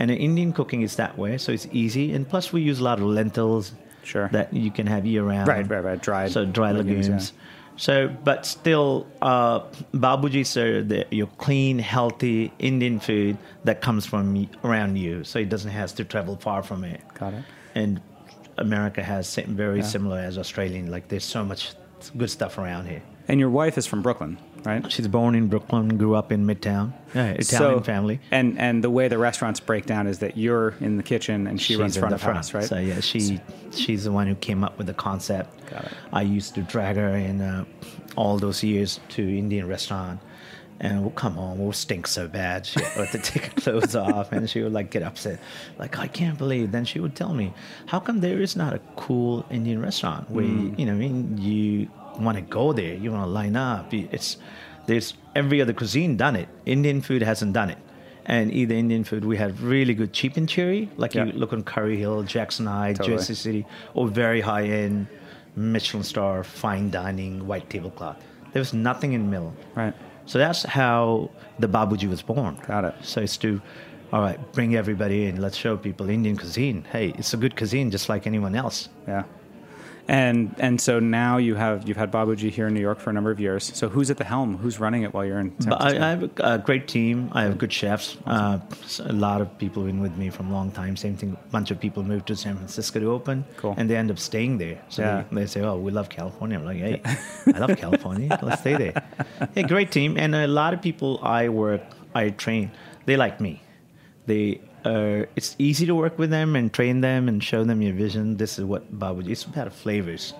And 0.00 0.10
Indian 0.10 0.52
cooking 0.52 0.82
is 0.82 0.96
that 0.96 1.18
way, 1.18 1.38
so 1.38 1.52
it's 1.52 1.66
easy. 1.72 2.14
And 2.14 2.26
plus, 2.28 2.52
we 2.52 2.62
use 2.62 2.78
a 2.80 2.84
lot 2.84 2.98
of 2.98 3.04
lentils. 3.06 3.72
Sure. 4.04 4.28
That 4.28 4.54
you 4.54 4.70
can 4.70 4.86
have 4.86 5.04
year 5.04 5.22
round. 5.22 5.48
Right, 5.48 5.68
right, 5.68 5.84
right. 5.84 6.00
Dried 6.00 6.30
So 6.30 6.46
dry 6.46 6.72
legumes, 6.72 7.08
legumes. 7.08 7.32
yeah. 7.34 7.67
So, 7.78 8.08
but 8.08 8.44
still, 8.44 9.06
uh, 9.22 9.60
babujis 9.94 10.56
are 10.56 10.82
the, 10.82 11.06
your 11.10 11.28
clean, 11.38 11.78
healthy 11.78 12.52
Indian 12.58 12.98
food 12.98 13.38
that 13.64 13.80
comes 13.80 14.04
from 14.04 14.48
around 14.64 14.96
you, 14.96 15.22
so 15.22 15.38
it 15.38 15.48
doesn't 15.48 15.70
have 15.70 15.94
to 15.94 16.04
travel 16.04 16.36
far 16.36 16.62
from 16.64 16.82
it. 16.82 17.00
Got 17.14 17.34
it. 17.34 17.44
And 17.76 18.00
America 18.58 19.02
has 19.02 19.32
very 19.36 19.78
Yeah. 19.78 19.84
similar 19.84 20.18
as 20.18 20.36
Australian. 20.38 20.90
Like 20.90 21.06
there's 21.08 21.24
so 21.24 21.44
much 21.44 21.72
good 22.16 22.30
stuff 22.30 22.58
around 22.58 22.86
here. 22.86 23.02
And 23.28 23.38
your 23.38 23.50
wife 23.50 23.78
is 23.78 23.86
from 23.86 24.02
Brooklyn, 24.02 24.38
right? 24.64 24.90
She's 24.90 25.08
born 25.08 25.34
in 25.34 25.48
Brooklyn, 25.48 25.96
grew 25.96 26.14
up 26.14 26.32
in 26.32 26.46
Midtown. 26.46 26.92
Yeah, 27.14 27.28
Italian 27.30 27.82
family. 27.82 28.20
And 28.30 28.58
and 28.58 28.84
the 28.84 28.90
way 28.90 29.08
the 29.08 29.18
restaurants 29.18 29.60
break 29.60 29.86
down 29.86 30.06
is 30.06 30.18
that 30.18 30.36
you're 30.36 30.74
in 30.80 30.96
the 30.96 31.02
kitchen 31.02 31.46
and 31.46 31.60
she 31.60 31.76
runs 31.76 31.96
front 31.96 32.14
of 32.14 32.22
house, 32.22 32.52
right? 32.54 32.64
So 32.64 32.78
yeah, 32.78 33.00
she 33.00 33.40
she's 33.72 34.04
the 34.04 34.12
one 34.12 34.26
who 34.26 34.34
came 34.34 34.64
up 34.64 34.76
with 34.78 34.86
the 34.86 34.94
concept. 34.94 35.70
Got 35.70 35.84
it. 35.84 35.92
I 36.12 36.22
used 36.22 36.54
to 36.56 36.62
drag 36.62 36.96
her 36.96 37.16
in 37.16 37.40
uh, 37.40 37.64
all 38.16 38.38
those 38.38 38.62
years 38.62 39.00
to 39.10 39.22
Indian 39.22 39.66
restaurant, 39.68 40.20
and 40.80 41.02
we'll 41.02 41.10
come 41.10 41.34
home, 41.34 41.58
we'll 41.58 41.72
stink 41.72 42.06
so 42.06 42.28
bad. 42.28 42.66
She 42.66 42.78
would 42.80 42.88
have 42.88 43.10
to 43.12 43.18
take 43.18 43.46
her 43.46 43.60
clothes 43.60 43.96
off, 43.96 44.32
and 44.32 44.48
she 44.48 44.62
would 44.62 44.72
like 44.72 44.90
get 44.90 45.02
upset, 45.02 45.40
like 45.78 45.98
I 45.98 46.06
can't 46.06 46.38
believe. 46.38 46.70
Then 46.72 46.84
she 46.84 47.00
would 47.00 47.14
tell 47.16 47.34
me, 47.34 47.52
how 47.86 47.98
come 48.00 48.20
there 48.20 48.40
is 48.40 48.54
not 48.56 48.72
a 48.74 48.80
cool 48.96 49.44
Indian 49.50 49.80
restaurant 49.82 50.30
where 50.30 50.44
Mm. 50.44 50.78
you 50.78 50.86
know, 50.86 50.92
I 50.92 50.96
mean, 50.96 51.38
you 51.38 51.88
want 52.18 52.36
to 52.36 52.42
go 52.42 52.72
there, 52.72 52.94
you 52.94 53.10
want 53.12 53.24
to 53.24 53.30
line 53.30 53.56
up. 53.56 53.92
It's 53.92 54.36
there's 54.86 55.14
every 55.36 55.60
other 55.60 55.72
cuisine 55.72 56.16
done 56.16 56.34
it. 56.36 56.48
Indian 56.64 57.02
food 57.02 57.22
hasn't 57.22 57.52
done 57.52 57.70
it. 57.70 57.78
And 58.24 58.52
either 58.52 58.74
Indian 58.74 59.04
food, 59.04 59.24
we 59.24 59.36
have 59.38 59.62
really 59.64 59.94
good 59.94 60.12
cheap 60.12 60.36
and 60.36 60.48
cherry, 60.48 60.90
like 60.96 61.14
Yeah. 61.14 61.24
you 61.24 61.32
look 61.32 61.52
on 61.52 61.62
Curry 61.62 61.96
Hill, 61.96 62.22
Jackson 62.24 62.66
High, 62.66 62.92
Totally. 62.92 63.16
Jersey 63.16 63.34
City, 63.34 63.66
or 63.94 64.06
very 64.08 64.40
high 64.42 64.64
end 64.64 65.06
Michelin 65.56 66.04
star, 66.04 66.44
fine 66.44 66.90
dining, 66.90 67.46
white 67.46 67.68
tablecloth. 67.70 68.16
There 68.52 68.60
was 68.60 68.72
nothing 68.74 69.12
in 69.14 69.22
the 69.24 69.28
middle. 69.30 69.54
Right. 69.74 69.94
So 70.28 70.38
that's 70.38 70.62
how 70.62 71.30
the 71.58 71.66
Babu 71.66 71.96
Ji 71.96 72.06
was 72.06 72.20
born. 72.20 72.60
Got 72.66 72.84
it. 72.84 72.94
So 73.00 73.22
it's 73.22 73.38
to, 73.38 73.62
all 74.12 74.20
right, 74.20 74.38
bring 74.52 74.76
everybody 74.76 75.24
in. 75.24 75.40
Let's 75.40 75.56
show 75.56 75.74
people 75.78 76.10
Indian 76.10 76.36
cuisine. 76.36 76.84
Hey, 76.92 77.14
it's 77.16 77.32
a 77.32 77.38
good 77.38 77.56
cuisine 77.56 77.90
just 77.90 78.10
like 78.10 78.26
anyone 78.26 78.54
else. 78.54 78.90
Yeah. 79.06 79.24
And 80.10 80.54
and 80.58 80.80
so 80.80 80.98
now 81.00 81.36
you 81.36 81.54
have 81.54 81.86
you've 81.86 81.98
had 81.98 82.10
Babu 82.10 82.34
Ji 82.34 82.48
here 82.48 82.66
in 82.68 82.72
New 82.72 82.80
York 82.80 82.98
for 82.98 83.10
a 83.10 83.12
number 83.12 83.30
of 83.30 83.38
years. 83.38 83.70
So 83.76 83.90
who's 83.90 84.10
at 84.10 84.16
the 84.16 84.24
helm? 84.24 84.56
Who's 84.56 84.80
running 84.80 85.02
it 85.02 85.12
while 85.12 85.24
you're 85.26 85.38
in 85.38 85.50
San 85.60 85.72
Francisco? 85.76 86.02
I 86.02 86.08
have 86.08 86.22
a, 86.38 86.58
great 86.58 86.88
team. 86.88 87.28
I 87.32 87.42
have 87.42 87.58
good 87.58 87.70
chefs. 87.70 88.16
Uh, 88.26 88.58
a 89.00 89.12
lot 89.12 89.42
of 89.42 89.58
people 89.58 89.82
have 89.84 89.92
been 89.92 90.00
with 90.00 90.16
me 90.16 90.30
from 90.30 90.48
a 90.50 90.52
long 90.54 90.70
time. 90.72 90.96
Same 90.96 91.14
thing. 91.14 91.36
A 91.48 91.50
bunch 91.50 91.70
of 91.70 91.78
people 91.78 92.02
moved 92.02 92.26
to 92.28 92.36
San 92.36 92.56
Francisco 92.56 92.98
to 93.00 93.10
open, 93.12 93.44
Cool. 93.58 93.74
and 93.76 93.90
they 93.90 93.96
end 93.96 94.10
up 94.10 94.18
staying 94.18 94.56
there. 94.56 94.80
So 94.88 95.02
Yeah. 95.02 95.24
they, 95.30 95.40
they 95.42 95.46
say, 95.46 95.60
"Oh, 95.60 95.76
we 95.78 95.90
love 95.92 96.08
California." 96.08 96.58
I'm 96.58 96.64
like, 96.64 96.78
"Hey, 96.78 97.02
I 97.54 97.58
love 97.58 97.76
California. 97.76 98.38
Let's 98.42 98.62
stay 98.62 98.76
there." 98.76 98.94
Yeah, 99.54 99.66
great 99.68 99.90
team, 99.92 100.16
and 100.16 100.34
a 100.34 100.46
lot 100.46 100.72
of 100.72 100.80
people 100.80 101.20
I 101.22 101.50
work, 101.50 101.82
I 102.14 102.30
train. 102.30 102.70
They 103.04 103.16
like 103.18 103.42
me. 103.42 103.60
They. 104.24 104.60
Uh, 104.84 105.24
it's 105.36 105.56
easy 105.58 105.86
to 105.86 105.94
work 105.94 106.18
with 106.18 106.30
them 106.30 106.54
and 106.56 106.72
train 106.72 107.00
them 107.00 107.28
and 107.28 107.42
show 107.42 107.64
them 107.64 107.82
your 107.82 107.92
vision. 107.94 108.36
This 108.36 108.58
is 108.58 108.64
what 108.64 108.96
Babuji. 108.98 109.30
It's 109.30 109.44
about 109.44 109.72
flavors. 109.72 110.34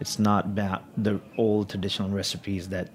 It's 0.00 0.18
not 0.18 0.44
about 0.46 0.82
the 0.96 1.20
old 1.38 1.68
traditional 1.70 2.10
recipes 2.10 2.68
that 2.68 2.88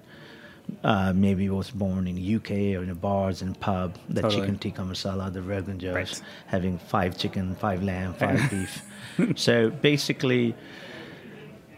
uh, 0.82 1.12
maybe 1.14 1.48
was 1.48 1.70
born 1.70 2.06
in 2.08 2.16
the 2.16 2.34
UK 2.36 2.50
or 2.76 2.82
in 2.82 2.88
the 2.88 2.94
bars 2.94 3.42
and 3.42 3.58
pub, 3.60 3.96
the 4.08 4.22
Totally. 4.22 4.40
chicken 4.40 4.58
tikka 4.58 4.82
masala, 4.82 5.32
the 5.32 5.40
Rogan 5.42 5.78
Josh, 5.78 5.94
Right. 5.94 6.22
having 6.46 6.78
five 6.78 7.16
chicken, 7.16 7.54
five 7.56 7.82
lamb, 7.82 8.14
five 8.14 8.50
beef. 8.50 8.82
So 9.36 9.70
basically, 9.70 10.54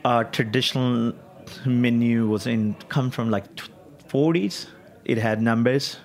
our 0.04 0.24
traditional 0.24 1.12
menu 1.66 2.26
was 2.28 2.46
in 2.46 2.74
come 2.88 3.10
from 3.10 3.30
like 3.30 3.54
t- 3.56 3.64
40s. 4.08 4.66
It 5.08 5.16
had 5.16 5.40
numbers, 5.40 5.96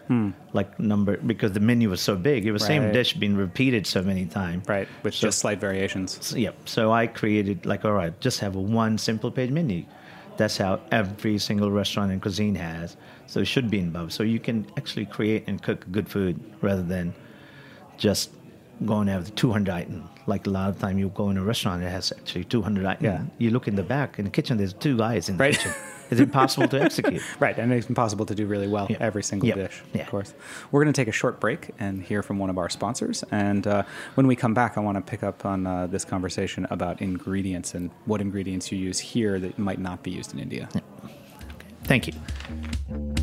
like 0.54 0.80
number 0.80 1.18
because 1.18 1.52
the 1.52 1.60
menu 1.60 1.90
was 1.90 2.00
so 2.02 2.16
big. 2.16 2.46
It 2.46 2.52
was 2.54 2.64
same 2.64 2.82
Hmm. 2.84 2.86
Right. 2.88 2.94
dish 2.94 3.14
being 3.14 3.36
repeated 3.36 3.86
so 3.86 4.02
many 4.02 4.26
times. 4.26 4.68
right, 4.70 4.88
with 5.04 5.14
So- 5.14 5.28
just 5.28 5.40
slight 5.40 5.60
variations. 5.60 6.18
so, 6.26 6.38
yep. 6.38 6.56
So 6.66 6.92
I 6.94 7.08
created 7.08 7.66
like, 7.66 7.84
all 7.84 7.92
right, 7.92 8.18
just 8.22 8.40
have 8.40 8.56
a 8.56 8.62
one 8.62 8.98
simple 8.98 9.30
page 9.30 9.52
menu. 9.52 9.84
That's 10.38 10.58
how 10.58 10.80
every 10.92 11.38
single 11.38 11.70
restaurant 11.70 12.12
and 12.14 12.22
cuisine 12.22 12.56
has. 12.56 12.96
So 13.28 13.42
it 13.42 13.46
should 13.46 13.70
be 13.70 13.80
in 13.80 13.90
above. 13.90 14.14
So 14.14 14.24
you 14.24 14.40
can 14.40 14.66
actually 14.78 15.06
create 15.06 15.44
and 15.48 15.62
cook 15.62 15.86
good 15.92 16.08
food 16.08 16.40
rather 16.62 16.82
than 16.82 17.14
just 17.98 18.32
going 18.86 19.08
to 19.08 19.12
have 19.14 19.26
the 19.26 19.32
200 19.32 19.70
items. 19.74 20.08
Like 20.28 20.48
a 20.48 20.50
lot 20.50 20.70
of 20.70 20.80
time 20.80 20.98
you 20.98 21.10
go 21.14 21.30
in 21.30 21.38
a 21.38 21.44
restaurant 21.44 21.84
it 21.84 21.90
has 21.90 22.12
actually 22.14 22.46
200 22.46 22.86
items. 22.86 23.04
Yeah. 23.04 23.22
You 23.38 23.50
look 23.52 23.68
in 23.68 23.76
the 23.76 23.84
back 23.84 24.18
in 24.18 24.24
the 24.26 24.32
kitchen. 24.32 24.58
There's 24.58 24.74
two 24.74 24.98
guys 24.98 25.28
in 25.30 25.36
the 25.38 25.44
Right. 25.44 25.54
kitchen. 25.54 25.72
It's 26.14 26.22
impossible 26.22 26.68
to 26.70 26.82
execute. 26.82 27.22
Right, 27.40 27.58
and 27.58 27.72
it's 27.74 27.88
impossible 27.90 28.26
to 28.28 28.36
do 28.36 28.46
really 28.46 28.68
well 28.68 28.88
Yeah. 28.90 28.98
every 29.00 29.24
single 29.24 29.50
Yeah. 29.50 29.56
dish, 29.56 29.82
Yeah. 29.94 30.04
of 30.04 30.10
course. 30.10 30.34
We're 30.72 30.84
going 30.84 30.94
to 30.94 31.02
take 31.02 31.08
a 31.08 31.12
short 31.12 31.40
break 31.40 31.72
and 31.80 32.02
hear 32.02 32.24
from 32.24 32.38
one 32.40 32.50
of 32.50 32.58
our 32.58 32.70
sponsors. 32.70 33.24
And 33.32 33.66
uh, 33.68 33.84
when 34.16 34.28
we 34.28 34.36
come 34.36 34.54
back, 34.54 34.78
I 34.78 34.82
want 34.82 34.98
to 34.98 35.02
pick 35.02 35.24
up 35.24 35.46
on 35.46 35.66
uh, 35.68 35.88
this 35.88 36.06
conversation 36.06 36.66
about 36.70 37.02
ingredients 37.02 37.74
and 37.76 37.92
what 38.06 38.22
ingredients 38.22 38.72
you 38.72 38.78
use 38.78 39.00
here 39.00 39.40
that 39.40 39.58
might 39.60 39.80
not 39.80 40.04
be 40.04 40.12
used 40.12 40.34
in 40.34 40.40
India. 40.40 40.70
Thank 41.86 42.08
you. 42.08 43.23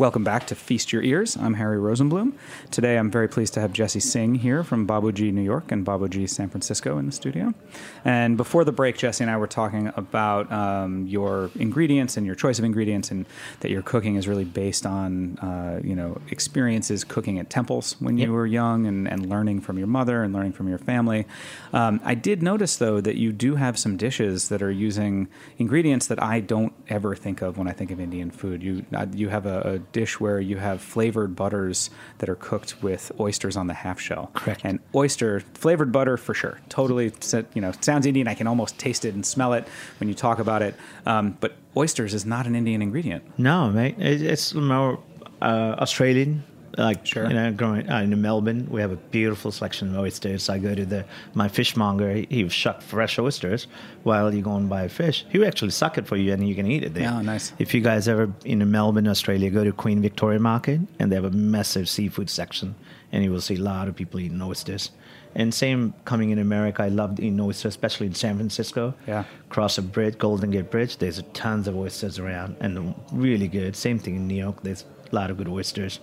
Welcome 0.00 0.24
back 0.24 0.46
to 0.46 0.54
Feast 0.54 0.94
Your 0.94 1.02
Ears. 1.02 1.36
I'm 1.36 1.52
Harry 1.52 1.76
Rosenblum. 1.76 2.32
Today 2.70 2.96
I'm 2.96 3.10
very 3.10 3.28
pleased 3.28 3.52
to 3.52 3.60
have 3.60 3.74
Jessi 3.74 4.00
Singh 4.00 4.36
here 4.36 4.64
from 4.64 4.86
Babu 4.86 5.12
Ji 5.12 5.30
New 5.30 5.42
York 5.42 5.70
and 5.70 5.84
Babu 5.84 6.08
Ji 6.08 6.26
San 6.26 6.48
Francisco 6.48 6.96
in 6.96 7.04
the 7.04 7.12
studio. 7.12 7.52
And 8.02 8.38
before 8.38 8.64
the 8.64 8.72
break, 8.72 8.96
Jessi 8.96 9.20
and 9.20 9.30
I 9.30 9.36
were 9.36 9.46
talking 9.46 9.92
about 9.96 10.50
um, 10.50 11.06
your 11.06 11.50
ingredients 11.54 12.16
and 12.16 12.24
your 12.24 12.34
choice 12.34 12.58
of 12.58 12.64
ingredients, 12.64 13.10
and 13.10 13.26
that 13.60 13.70
your 13.70 13.82
cooking 13.82 14.14
is 14.14 14.26
really 14.26 14.46
based 14.46 14.86
on 14.86 15.36
uh, 15.40 15.80
you 15.84 15.94
know 15.94 16.18
experiences 16.30 17.04
cooking 17.04 17.38
at 17.38 17.50
temples 17.50 18.00
when 18.00 18.16
you 18.16 18.32
were 18.32 18.46
young 18.46 18.86
and, 18.86 19.06
and 19.06 19.28
learning 19.28 19.60
from 19.60 19.76
your 19.76 19.86
mother 19.86 20.22
and 20.22 20.32
learning 20.32 20.52
from 20.52 20.66
your 20.66 20.78
family. 20.78 21.26
Um, 21.74 22.00
I 22.06 22.14
did 22.14 22.42
notice 22.42 22.78
though 22.78 23.02
that 23.02 23.16
you 23.16 23.32
do 23.32 23.56
have 23.56 23.78
some 23.78 23.98
dishes 23.98 24.48
that 24.48 24.62
are 24.62 24.70
using 24.70 25.28
ingredients 25.58 26.06
that 26.06 26.22
I 26.22 26.40
don't 26.40 26.72
ever 26.88 27.14
think 27.14 27.42
of 27.42 27.58
when 27.58 27.68
I 27.68 27.72
think 27.72 27.90
of 27.90 28.00
Indian 28.00 28.30
food. 28.30 28.62
You 28.62 28.86
uh, 28.94 29.04
you 29.12 29.28
have 29.28 29.44
a, 29.44 29.60
a 29.74 29.89
dish 29.92 30.20
where 30.20 30.40
you 30.40 30.56
have 30.58 30.80
flavored 30.80 31.36
butters 31.36 31.90
that 32.18 32.28
are 32.28 32.34
cooked 32.34 32.82
with 32.82 33.12
oysters 33.18 33.56
on 33.56 33.66
the 33.66 33.74
half 33.74 34.00
shell. 34.00 34.30
Correct. 34.34 34.62
And 34.64 34.80
oyster 34.94 35.40
flavored 35.54 35.92
butter 35.92 36.16
for 36.16 36.34
sure. 36.34 36.60
Totally, 36.68 37.12
you 37.54 37.60
know, 37.60 37.72
sounds 37.80 38.06
Indian. 38.06 38.28
I 38.28 38.34
can 38.34 38.46
almost 38.46 38.78
taste 38.78 39.04
it 39.04 39.14
and 39.14 39.24
smell 39.24 39.52
it 39.52 39.66
when 39.98 40.08
you 40.08 40.14
talk 40.14 40.38
about 40.38 40.62
it. 40.62 40.74
Um, 41.06 41.36
but 41.40 41.56
oysters 41.76 42.14
is 42.14 42.26
not 42.26 42.46
an 42.46 42.54
Indian 42.54 42.82
ingredient. 42.82 43.24
No, 43.38 43.70
mate. 43.70 43.96
It's 43.98 44.54
more 44.54 44.98
uh, 45.42 45.76
Australian. 45.78 46.44
Like 46.78 47.04
Sure. 47.04 47.26
you 47.26 47.34
know, 47.34 47.52
growing 47.52 47.90
uh, 47.90 48.00
in 48.00 48.20
Melbourne, 48.22 48.68
we 48.70 48.80
have 48.80 48.92
a 48.92 48.96
beautiful 48.96 49.50
selection 49.50 49.90
of 49.94 50.00
oysters. 50.00 50.48
I 50.48 50.58
go 50.58 50.74
to 50.74 50.86
the 50.86 51.04
my 51.34 51.48
fishmonger. 51.48 52.12
He, 52.14 52.26
he 52.30 52.48
shuck 52.48 52.80
fresh 52.80 53.18
oysters 53.18 53.66
while 54.04 54.32
you 54.32 54.42
go 54.42 54.54
and 54.54 54.68
buy 54.68 54.86
fish. 54.88 55.26
He 55.30 55.38
will 55.38 55.48
actually 55.48 55.72
suck 55.72 55.98
it 55.98 56.06
for 56.06 56.16
you, 56.16 56.32
and 56.32 56.48
you 56.48 56.54
can 56.54 56.66
eat 56.66 56.84
it 56.84 56.94
there. 56.94 57.10
Oh, 57.12 57.22
nice. 57.22 57.52
If 57.58 57.74
you 57.74 57.80
guys 57.80 58.06
ever 58.08 58.32
in 58.44 58.68
Melbourne, 58.70 59.08
Australia, 59.08 59.50
go 59.50 59.64
to 59.64 59.72
Queen 59.72 60.00
Victoria 60.00 60.38
Market, 60.38 60.80
and 60.98 61.10
they 61.10 61.16
have 61.16 61.24
a 61.24 61.30
massive 61.30 61.88
seafood 61.88 62.30
section, 62.30 62.74
and 63.10 63.24
you 63.24 63.32
will 63.32 63.40
see 63.40 63.56
a 63.56 63.60
lot 63.60 63.88
of 63.88 63.96
people 63.96 64.20
eating 64.20 64.40
oysters. 64.40 64.90
And 65.34 65.54
same 65.54 65.94
coming 66.04 66.30
in 66.30 66.38
America, 66.40 66.82
I 66.82 66.88
loved 66.88 67.20
eating 67.20 67.40
oysters, 67.40 67.70
especially 67.70 68.08
in 68.08 68.14
San 68.14 68.36
Francisco. 68.36 68.94
Yeah. 69.06 69.24
Cross 69.48 69.78
a 69.78 69.82
bridge, 69.82 70.18
Golden 70.18 70.50
Gate 70.50 70.70
Bridge, 70.70 70.96
there's 70.98 71.22
tons 71.34 71.68
of 71.68 71.76
oysters 71.76 72.18
around, 72.18 72.56
and 72.60 72.94
really 73.12 73.46
good. 73.48 73.76
Same 73.76 73.98
thing 73.98 74.16
in 74.16 74.26
New 74.26 74.34
York, 74.34 74.62
there's 74.62 74.84
a 75.10 75.14
lot 75.14 75.30
of 75.30 75.36
good 75.36 75.48
oysters. 75.48 76.00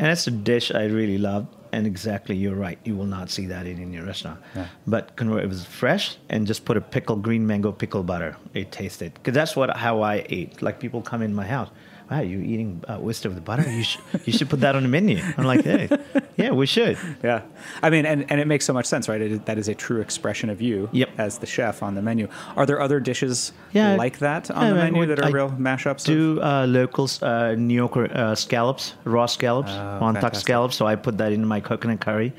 And 0.00 0.08
that's 0.08 0.26
a 0.26 0.30
dish 0.30 0.72
I 0.72 0.84
really 0.84 1.18
love. 1.18 1.46
And 1.72 1.86
exactly, 1.86 2.34
you're 2.34 2.54
right. 2.56 2.78
You 2.84 2.96
will 2.96 3.04
not 3.04 3.28
see 3.30 3.46
that 3.46 3.66
in 3.66 3.78
any 3.78 4.00
restaurant. 4.00 4.40
Yeah. 4.56 4.66
But 4.86 5.14
convert, 5.14 5.44
it 5.44 5.46
was 5.46 5.64
fresh, 5.64 6.16
and 6.30 6.46
just 6.46 6.64
put 6.64 6.76
a 6.78 6.80
pickle, 6.80 7.16
green 7.16 7.46
mango 7.46 7.70
pickle 7.70 8.02
butter. 8.02 8.36
It 8.54 8.72
tasted 8.72 9.12
because 9.14 9.34
that's 9.34 9.54
what 9.54 9.76
how 9.76 10.00
I 10.00 10.24
ate. 10.30 10.62
Like 10.62 10.80
people 10.80 11.02
come 11.02 11.20
in 11.22 11.34
my 11.34 11.46
house. 11.46 11.68
Wow, 12.10 12.20
you're 12.20 12.42
eating 12.42 12.82
uh, 12.88 12.98
oyster 13.00 13.28
with 13.28 13.44
butter? 13.44 13.70
You 13.70 13.84
should 13.84 14.00
you 14.26 14.32
should 14.32 14.50
put 14.50 14.60
that 14.60 14.74
on 14.74 14.82
the 14.82 14.88
menu. 14.88 15.22
I'm 15.38 15.44
like, 15.44 15.62
hey, 15.62 15.88
yeah, 16.36 16.50
we 16.50 16.66
should. 16.66 16.98
Yeah, 17.22 17.42
I 17.82 17.90
mean, 17.90 18.04
and, 18.04 18.28
and 18.30 18.40
it 18.40 18.46
makes 18.48 18.64
so 18.64 18.72
much 18.72 18.86
sense, 18.86 19.08
right? 19.08 19.20
It, 19.20 19.46
that 19.46 19.58
is 19.58 19.68
a 19.68 19.74
true 19.74 20.00
expression 20.00 20.50
of 20.50 20.60
you 20.60 20.88
Yep. 20.92 21.08
as 21.18 21.38
the 21.38 21.46
chef 21.46 21.82
on 21.82 21.94
the 21.94 22.02
menu. 22.02 22.26
Are 22.56 22.66
there 22.66 22.80
other 22.80 22.98
dishes 22.98 23.52
Yeah, 23.72 23.94
like 23.94 24.18
that 24.18 24.50
on 24.50 24.62
yeah, 24.62 24.68
the 24.70 24.74
man, 24.74 24.92
menu 24.92 25.06
that 25.06 25.20
are 25.20 25.26
I 25.26 25.30
real 25.30 25.50
mashups? 25.50 26.04
Do 26.04 26.40
uh, 26.42 26.66
locals 26.66 27.22
uh, 27.22 27.54
New 27.56 27.74
York 27.74 27.96
uh, 27.96 28.34
scallops, 28.34 28.94
raw 29.04 29.26
scallops, 29.26 29.70
Oh, 29.70 30.00
Montauk 30.00 30.34
scallops? 30.34 30.74
So 30.76 30.86
I 30.86 30.96
put 30.96 31.16
that 31.18 31.32
in 31.32 31.46
my 31.46 31.60
coconut 31.60 32.00
curry, 32.00 32.32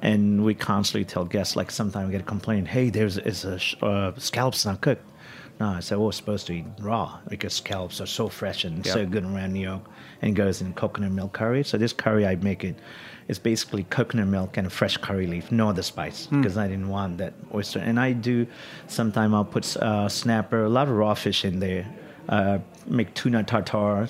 and 0.00 0.44
we 0.44 0.54
constantly 0.54 1.04
tell 1.04 1.24
guests. 1.24 1.54
Like 1.54 1.70
sometimes 1.70 2.06
we 2.06 2.12
get 2.12 2.22
a 2.22 2.24
complaint, 2.24 2.66
"Hey, 2.68 2.90
there's 2.90 3.18
is 3.18 3.44
a 3.44 3.58
sh- 3.58 3.76
uh, 3.82 4.12
scallops 4.18 4.66
not 4.66 4.80
cooked." 4.80 5.04
No, 5.60 5.68
I 5.68 5.80
said, 5.80 5.98
well, 5.98 6.06
we're 6.06 6.12
supposed 6.12 6.46
to 6.48 6.54
eat 6.54 6.64
raw 6.80 7.18
because 7.28 7.52
scallops 7.54 8.00
are 8.00 8.06
so 8.06 8.28
fresh 8.28 8.64
and 8.64 8.84
so 8.84 9.00
Yep. 9.00 9.10
good 9.10 9.24
around 9.24 9.52
New 9.52 9.60
York, 9.60 9.82
and 10.22 10.34
goes 10.34 10.60
in 10.60 10.72
coconut 10.74 11.12
milk 11.12 11.32
curry. 11.34 11.62
So 11.62 11.78
this 11.78 11.92
curry 11.92 12.26
I 12.26 12.34
make 12.36 12.64
it. 12.64 12.76
It's 13.28 13.38
basically 13.38 13.84
coconut 13.84 14.26
milk 14.26 14.56
and 14.56 14.66
a 14.66 14.70
fresh 14.70 14.96
curry 14.96 15.26
leaf, 15.28 15.52
no 15.52 15.68
other 15.68 15.82
spice, 15.82 16.26
Hmm. 16.26 16.40
because 16.40 16.58
I 16.58 16.66
didn't 16.66 16.88
want 16.88 17.18
that 17.18 17.34
oyster. 17.54 17.78
And 17.78 18.00
I 18.00 18.12
do, 18.12 18.46
sometimes 18.88 19.32
I'll 19.34 19.44
put 19.44 19.76
uh, 19.76 20.08
snapper, 20.08 20.64
a 20.64 20.68
lot 20.68 20.88
of 20.88 20.94
raw 20.94 21.14
fish 21.14 21.44
in 21.44 21.60
there. 21.60 21.86
Uh, 22.28 22.58
make 22.86 23.14
tuna 23.14 23.42
tartare, 23.44 24.08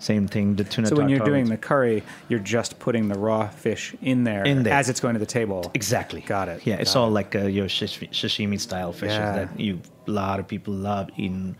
same 0.00 0.26
thing. 0.26 0.56
The 0.56 0.64
tuna 0.64 0.88
so 0.88 0.96
when 0.96 1.08
you're 1.08 1.20
doing 1.24 1.44
the 1.48 1.56
curry, 1.56 2.02
you're 2.28 2.40
just 2.40 2.78
putting 2.80 3.06
the 3.08 3.18
raw 3.18 3.48
fish 3.48 3.94
in 4.02 4.24
there, 4.24 4.42
In 4.44 4.62
there. 4.64 4.74
as 4.74 4.88
it's 4.88 4.98
going 4.98 5.14
to 5.14 5.20
the 5.20 5.26
table. 5.26 5.70
Exactly. 5.74 6.22
Got 6.22 6.48
it. 6.48 6.66
Yeah, 6.66 6.76
it's 6.76 6.94
Got 6.94 7.00
all 7.00 7.10
like 7.10 7.36
uh, 7.36 7.40
your 7.46 7.66
sashimi 7.66 8.58
style 8.58 8.92
fishes 8.92 9.14
Yeah. 9.16 9.32
that 9.46 9.60
you 9.60 9.80
a 10.08 10.10
lot 10.10 10.40
of 10.40 10.48
people 10.48 10.74
love 10.74 11.08
eating. 11.16 11.54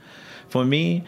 For 0.49 0.65
me, 0.65 1.05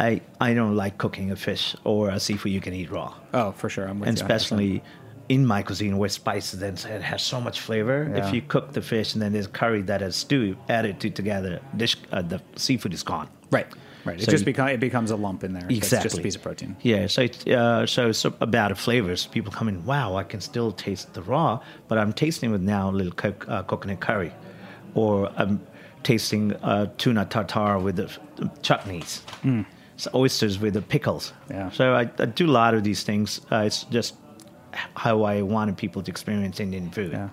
I 0.00 0.20
I 0.40 0.52
don't 0.54 0.76
like 0.76 0.98
cooking 0.98 1.30
a 1.30 1.36
fish 1.36 1.74
or 1.84 2.10
a 2.10 2.18
seafood 2.20 2.52
you 2.52 2.60
can 2.60 2.74
eat 2.74 2.90
raw, 2.90 3.14
Oh, 3.32 3.52
for 3.52 3.68
sure. 3.70 3.86
I'm 3.88 4.00
with 4.00 4.08
and 4.08 4.18
you 4.18 4.24
100%. 4.24 4.26
especially 4.36 4.82
in 5.28 5.46
my 5.46 5.62
cuisine 5.62 5.96
where 5.98 6.08
spices 6.08 6.62
and 6.62 6.78
it 6.92 7.02
has 7.02 7.22
so 7.22 7.40
much 7.40 7.60
flavor. 7.60 8.10
Yeah. 8.14 8.26
If 8.26 8.34
you 8.34 8.42
cook 8.42 8.72
the 8.72 8.82
fish 8.82 9.14
and 9.14 9.22
then 9.22 9.32
there's 9.32 9.46
curry 9.46 9.82
that 9.82 10.02
is 10.02 10.16
stew 10.16 10.56
added 10.68 11.00
to 11.00 11.10
together, 11.10 11.60
dish 11.76 11.96
uh, 12.12 12.22
the 12.22 12.40
seafood 12.56 12.92
is 12.94 13.02
gone. 13.02 13.28
right, 13.50 13.66
right. 14.04 14.20
It 14.20 14.28
just 14.28 14.42
you- 14.42 14.46
becomes 14.52 14.72
it 14.72 14.80
becomes 14.80 15.10
a 15.10 15.16
lump 15.16 15.44
in 15.44 15.52
there. 15.52 15.64
It's 15.68 15.78
Exactly. 15.78 16.04
just 16.08 16.18
a 16.18 16.22
piece 16.22 16.36
of 16.36 16.42
protein. 16.42 16.76
Yeah, 16.82 17.06
so 17.06 17.22
it's, 17.22 17.46
uh, 17.46 17.86
so 17.86 18.08
it's 18.08 18.24
about 18.24 18.76
flavors. 18.78 19.26
People 19.26 19.52
come 19.52 19.68
in, 19.68 19.84
wow, 19.84 20.16
I 20.16 20.24
can 20.24 20.40
still 20.40 20.72
taste 20.72 21.14
the 21.14 21.22
raw, 21.22 21.60
but 21.88 21.98
I'm 21.98 22.12
tasting 22.12 22.50
with 22.50 22.62
now 22.62 22.90
a 22.90 22.94
little 23.00 23.12
co- 23.12 23.34
uh, 23.48 23.62
coconut 23.62 24.00
curry, 24.00 24.32
or 24.94 25.30
I'm 25.36 25.60
tasting 26.02 26.52
uh, 26.62 26.86
tuna 26.98 27.24
tartare 27.26 27.78
with 27.78 27.96
the, 27.96 28.08
chutneys, 28.62 29.20
so 29.96 30.10
oysters 30.14 30.58
with 30.58 30.74
the 30.74 30.82
pickles. 30.82 31.32
Yeah. 31.48 31.70
So 31.70 31.94
I, 31.94 32.10
I 32.18 32.24
do 32.26 32.46
a 32.46 32.50
lot 32.50 32.74
of 32.74 32.82
these 32.82 33.02
things. 33.04 33.40
Uh, 33.52 33.58
it's 33.66 33.84
just 33.84 34.14
how 34.96 35.22
I 35.22 35.42
wanted 35.42 35.76
people 35.76 36.02
to 36.02 36.10
experience 36.10 36.60
Indian 36.60 36.90
food. 36.90 37.12
Yeah. 37.12 37.28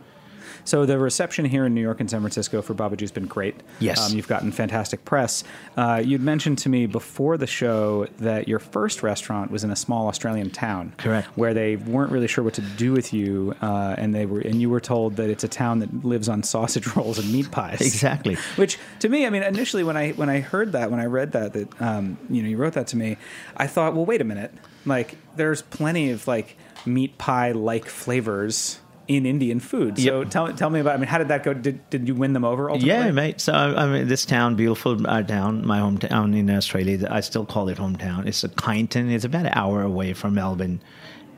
So 0.66 0.86
the 0.86 0.98
reception 1.00 1.46
here 1.46 1.66
in 1.66 1.74
New 1.74 1.82
York 1.82 2.00
and 2.00 2.10
San 2.10 2.22
Francisco 2.22 2.62
for 2.62 2.74
Babu 2.74 2.96
Ji's 2.96 3.12
been 3.12 3.26
great. 3.26 3.56
Yes. 3.80 4.00
um, 4.10 4.16
you've 4.16 4.28
gotten 4.28 4.52
fantastic 4.52 5.06
press. 5.06 5.44
Uh, 5.78 6.02
you'd 6.04 6.22
mentioned 6.22 6.58
to 6.60 6.70
me 6.70 6.86
before 6.86 7.38
the 7.38 7.48
show 7.48 8.08
that 8.20 8.48
your 8.48 8.60
first 8.60 9.04
restaurant 9.04 9.52
was 9.52 9.64
in 9.64 9.72
a 9.72 9.76
small 9.76 10.08
Australian 10.08 10.50
town, 10.50 10.94
Correct. 10.98 11.28
Where 11.38 11.54
they 11.54 11.76
weren't 11.76 12.12
really 12.12 12.28
sure 12.28 12.44
what 12.44 12.54
to 12.56 12.62
do 12.62 12.92
with 12.92 13.14
you, 13.14 13.56
uh, 13.62 13.96
and 13.98 14.14
they 14.14 14.26
were, 14.26 14.40
and 14.40 14.62
you 14.62 14.70
were 14.70 14.80
told 14.80 15.16
that 15.18 15.30
it's 15.30 15.44
a 15.44 15.48
town 15.48 15.80
that 15.80 16.06
lives 16.06 16.30
on 16.30 16.44
sausage 16.44 16.88
rolls 16.96 17.20
and 17.20 17.32
meat 17.32 17.52
pies. 17.52 17.82
Exactly. 17.82 18.36
Which 18.56 18.78
to 19.00 19.10
me, 19.10 19.26
I 19.26 19.30
mean, 19.30 19.44
initially 19.44 19.84
when 19.84 19.98
I 19.98 20.12
when 20.12 20.30
I 20.30 20.40
heard 20.40 20.74
that, 20.74 20.92
when 20.92 21.00
I 21.00 21.06
read 21.06 21.32
that, 21.34 21.54
that 21.54 21.82
um, 21.82 22.18
you 22.30 22.42
know, 22.44 22.50
you 22.50 22.58
wrote 22.58 22.74
that 22.74 22.88
to 22.88 22.98
me, 22.98 23.18
I 23.58 23.68
thought, 23.68 23.96
well, 23.96 24.06
wait 24.06 24.22
a 24.22 24.26
minute, 24.26 24.54
like 24.86 25.18
there's 25.36 25.62
plenty 25.62 26.12
of 26.12 26.28
like 26.28 26.58
meat 26.86 27.18
pie 27.18 27.52
like 27.52 27.86
flavors 27.86 28.80
in 29.10 29.26
Indian 29.26 29.60
food. 29.60 29.98
So 29.98 30.22
Yep. 30.22 30.30
tell 30.30 30.54
tell 30.54 30.70
me 30.70 30.80
about. 30.80 30.94
I 30.94 30.98
mean, 30.98 31.08
how 31.14 31.18
did 31.18 31.28
that 31.28 31.44
go? 31.44 31.54
Did 31.54 31.78
did 31.90 32.08
you 32.08 32.16
win 32.16 32.32
them 32.34 32.46
over? 32.46 32.70
Ultimately? 32.70 32.88
Yeah, 32.90 33.12
mate. 33.12 33.42
So 33.42 33.52
I 33.52 33.84
I 33.84 33.86
mean, 33.92 34.08
this 34.08 34.24
town, 34.24 34.56
beautiful 34.56 34.96
uh, 35.06 35.24
town, 35.24 35.66
my 35.66 35.80
hometown 35.80 36.38
in 36.38 36.50
Australia. 36.50 36.96
I 37.10 37.22
still 37.22 37.46
call 37.46 37.68
it 37.70 37.78
hometown. 37.78 38.28
It's 38.28 38.44
a 38.46 38.50
Kyneton. 38.50 39.12
It's 39.12 39.26
about 39.26 39.46
an 39.46 39.54
hour 39.62 39.82
away 39.82 40.14
from 40.14 40.36
Melbourne, 40.36 40.80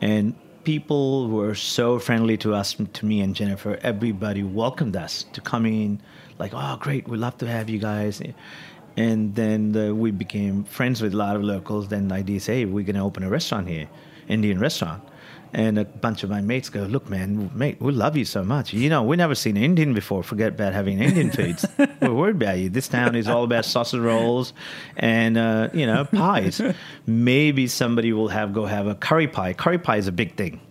and 0.02 0.36
people 0.64 1.30
were 1.30 1.56
so 1.56 1.98
friendly 1.98 2.38
to 2.38 2.54
us, 2.54 2.76
to 2.94 3.06
me 3.06 3.22
and 3.22 3.34
Jennifer. 3.36 3.80
Everybody 3.82 4.44
welcomed 4.44 4.96
us 4.96 5.26
to 5.34 5.42
come 5.42 5.66
in, 5.66 6.02
like, 6.38 6.52
oh, 6.54 6.78
great, 6.80 7.08
we'd 7.08 7.18
love 7.18 7.38
to 7.40 7.48
have 7.48 7.68
you 7.70 7.80
guys. 7.80 8.22
And 8.98 9.34
then 9.34 9.76
uh, 9.76 9.96
we 9.96 10.12
became 10.12 10.64
friends 10.66 11.02
with 11.02 11.14
a 11.14 11.18
lot 11.18 11.36
of 11.36 11.44
locals. 11.44 11.88
Then 11.88 12.10
the 12.10 12.16
idea 12.16 12.36
is, 12.36 12.46
hey, 12.46 12.66
we're 12.66 12.86
going 12.86 12.98
to 12.98 13.02
open 13.02 13.24
a 13.24 13.30
restaurant 13.30 13.68
here, 13.68 13.88
Indian 14.28 14.60
restaurant. 14.60 15.02
And 15.54 15.78
a 15.78 15.84
bunch 15.86 16.24
of 16.24 16.30
my 16.30 16.40
mates 16.40 16.70
go, 16.70 16.84
look, 16.84 17.10
man, 17.10 17.52
mate, 17.54 17.82
we 17.82 17.92
love 17.92 18.16
you 18.16 18.24
so 18.24 18.42
much. 18.44 18.74
You 18.74 18.90
know, 18.90 19.04
we 19.04 19.18
never 19.18 19.36
seen 19.36 19.58
an 19.58 19.64
Indian 19.64 19.94
before. 19.94 20.24
Forget 20.24 20.54
about 20.54 20.72
having 20.74 21.00
Indian 21.00 21.30
foods. 21.38 21.66
We're 22.02 22.14
worried 22.14 22.38
about 22.38 22.58
you. 22.60 22.70
This 22.70 22.88
town 22.88 23.16
is 23.16 23.28
all 23.28 23.44
about 23.44 23.66
sausage 23.66 24.00
rolls 24.00 24.54
and 24.96 25.38
uh, 25.38 25.68
you 25.74 25.86
know 25.86 26.06
pies. 26.06 26.62
Maybe 27.06 27.68
somebody 27.68 28.14
will 28.14 28.30
have 28.30 28.54
go 28.54 28.66
have 28.66 28.88
a 28.88 28.96
curry 28.96 29.28
pie. 29.28 29.52
Curry 29.54 29.78
pie 29.78 29.98
is 29.98 30.08
a 30.08 30.12
big 30.14 30.36
thing. 30.38 30.62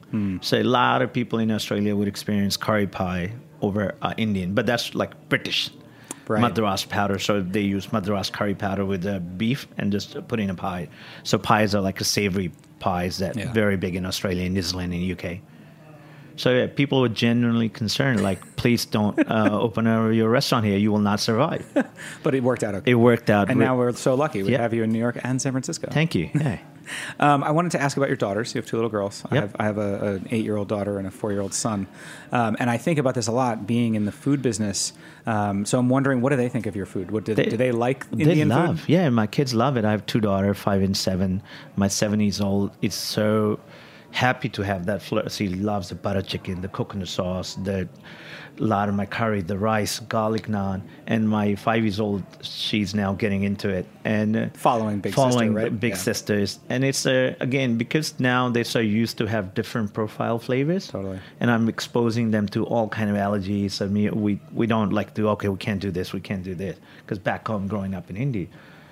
So 0.41 0.59
a 0.59 0.65
lot 0.65 1.03
of 1.03 1.13
people 1.13 1.39
in 1.39 1.51
Australia 1.53 1.95
would 1.95 2.09
experience 2.09 2.57
curry 2.57 2.89
pie 2.89 3.31
over 3.63 3.95
uh, 4.03 4.13
Indian, 4.17 4.55
but 4.55 4.67
that's 4.67 4.95
like 4.97 5.13
British. 5.29 5.71
Right. 6.31 6.41
Madras 6.41 6.85
powder, 6.85 7.19
so 7.19 7.41
they 7.43 7.63
use 7.77 7.93
Madras 7.93 8.31
curry 8.31 8.55
powder 8.55 8.85
with 8.85 9.05
uh, 9.05 9.19
beef 9.19 9.67
and 9.79 9.91
just 9.93 10.17
put 10.29 10.39
in 10.39 10.49
a 10.51 10.55
pie. 10.55 10.89
So 11.25 11.39
pies 11.39 11.75
are 11.75 11.81
like 11.83 12.01
a 12.01 12.05
savory 12.05 12.53
pies 12.79 13.19
that 13.19 13.37
Yeah. 13.37 13.53
very 13.53 13.77
big 13.77 13.97
in 13.97 14.07
Australia, 14.07 14.49
New 14.49 14.63
Zealand, 14.63 14.93
and 14.95 15.03
UK. 15.03 15.41
So 16.37 16.55
yeah, 16.55 16.69
people 16.69 17.01
were 17.01 17.09
genuinely 17.11 17.69
concerned, 17.69 18.23
like, 18.23 18.41
please 18.57 18.87
don't 18.87 19.19
uh, 19.29 19.51
open 19.67 19.87
a, 19.87 20.11
your 20.13 20.31
restaurant 20.31 20.65
here. 20.65 20.79
You 20.79 20.91
will 20.93 21.01
not 21.11 21.19
survive. 21.21 21.67
But 22.23 22.35
it 22.35 22.43
worked 22.43 22.63
out 22.65 22.75
okay. 22.77 22.93
It 22.93 22.95
worked 22.95 23.29
out. 23.29 23.51
and 23.51 23.59
now 23.59 23.77
we're 23.77 23.93
so 23.93 24.15
lucky 24.15 24.43
we 24.43 24.53
Yeah. 24.53 24.63
have 24.63 24.73
you 24.73 24.83
in 24.85 24.91
New 24.93 25.01
York 25.01 25.19
and 25.25 25.43
San 25.43 25.53
Francisco. 25.53 25.89
Thank 25.91 26.15
you. 26.15 26.31
Yeah. 26.35 26.59
Um, 27.19 27.43
I 27.45 27.51
wanted 27.51 27.73
to 27.73 27.81
ask 27.81 27.97
about 27.97 28.09
your 28.09 28.17
daughters. 28.17 28.55
You 28.55 28.61
have 28.61 28.67
two 28.69 28.77
little 28.77 28.91
girls. 28.91 29.23
I 29.31 29.37
have, 29.37 29.57
I 29.59 29.65
have 29.65 29.79
a, 29.79 30.15
an 30.15 30.29
eight-year-old 30.31 30.69
daughter 30.69 30.99
and 30.99 31.07
a 31.07 31.11
four-year-old 31.11 31.55
son, 31.55 31.87
um, 32.33 32.57
and 32.59 32.71
I 32.71 32.79
think 32.79 32.99
about 32.99 33.15
this 33.15 33.27
a 33.27 33.33
lot. 33.33 33.67
Being 33.67 33.95
in 33.95 34.05
the 34.05 34.13
food 34.13 34.43
business, 34.43 34.93
um, 35.27 35.65
so 35.65 35.79
I'm 35.79 35.89
wondering, 35.89 36.21
what 36.21 36.31
do 36.31 36.37
they 36.37 36.49
think 36.49 36.67
of 36.67 36.75
your 36.75 36.87
food? 36.87 37.11
What 37.11 37.25
do 37.25 37.35
they, 37.35 37.45
do 37.45 37.57
they 37.57 37.73
like 37.73 38.07
Indian 38.13 38.49
they 38.49 38.55
love. 38.55 38.81
food? 38.81 38.89
Yeah, 38.89 39.09
my 39.11 39.27
kids 39.27 39.55
love 39.55 39.77
it. 39.77 39.85
I 39.85 39.91
have 39.91 40.07
two 40.07 40.21
daughters, 40.21 40.57
five 40.57 40.83
and 40.83 40.97
seven. 40.97 41.43
My 41.77 41.89
seven 41.89 42.21
years 42.21 42.41
old 42.41 42.71
is 42.81 42.95
so 42.95 43.61
happy 44.13 44.49
to 44.51 44.63
have 44.63 44.87
that 44.87 45.03
flavor. 45.03 45.31
She 45.31 45.49
loves 45.49 45.89
the 45.89 45.95
butter 45.95 46.23
chicken, 46.23 46.61
the 46.61 46.69
coconut 46.69 47.09
sauce, 47.09 47.55
the 47.57 47.89
lot 48.59 48.89
of 48.91 48.95
my 48.95 49.07
curry, 49.07 49.41
the 49.41 49.57
rice, 49.57 50.01
garlic 50.01 50.47
naan. 50.47 50.83
And 51.07 51.29
my 51.29 51.55
five 51.55 51.83
years 51.83 51.99
old, 52.01 52.23
she's 52.43 52.95
now 52.95 53.15
getting 53.15 53.45
into 53.45 53.69
it 53.71 53.87
and 54.05 54.37
uh, 54.37 54.47
Following 54.55 55.01
Big 55.01 55.13
Sister, 55.15 55.31
following 55.31 55.55
right? 55.55 55.81
Big 55.81 55.93
Yeah. 55.93 55.97
Sisters. 55.97 56.59
And 56.69 56.85
it's 56.85 57.07
uh, 57.07 57.35
again 57.41 57.79
because 57.79 58.19
now 58.21 58.51
they're 58.51 58.65
so 58.65 58.81
used 58.81 59.17
to 59.19 59.27
have 59.27 59.55
different 59.55 59.95
profile 59.95 60.39
flavors. 60.39 60.89
Totally. 60.89 61.21
And 61.41 61.51
I'm 61.51 61.69
exposing 61.69 62.31
them 62.33 62.47
to 62.49 62.65
all 62.67 62.89
kind 62.89 63.09
of 63.09 63.17
allergies. 63.17 63.81
I 63.81 63.87
mean, 63.87 64.21
we 64.21 64.41
we 64.53 64.67
don't 64.67 64.93
like 64.93 65.15
to 65.15 65.29
okay, 65.31 65.49
we 65.49 65.57
can't 65.59 65.81
do 65.81 65.91
this, 65.91 66.13
we 66.13 66.21
can't 66.21 66.43
do 66.43 66.55
this 66.55 66.77
because 67.03 67.19
back 67.19 67.47
home, 67.49 67.67
growing 67.69 67.95
up 67.95 68.11
in 68.11 68.17
India, 68.17 68.47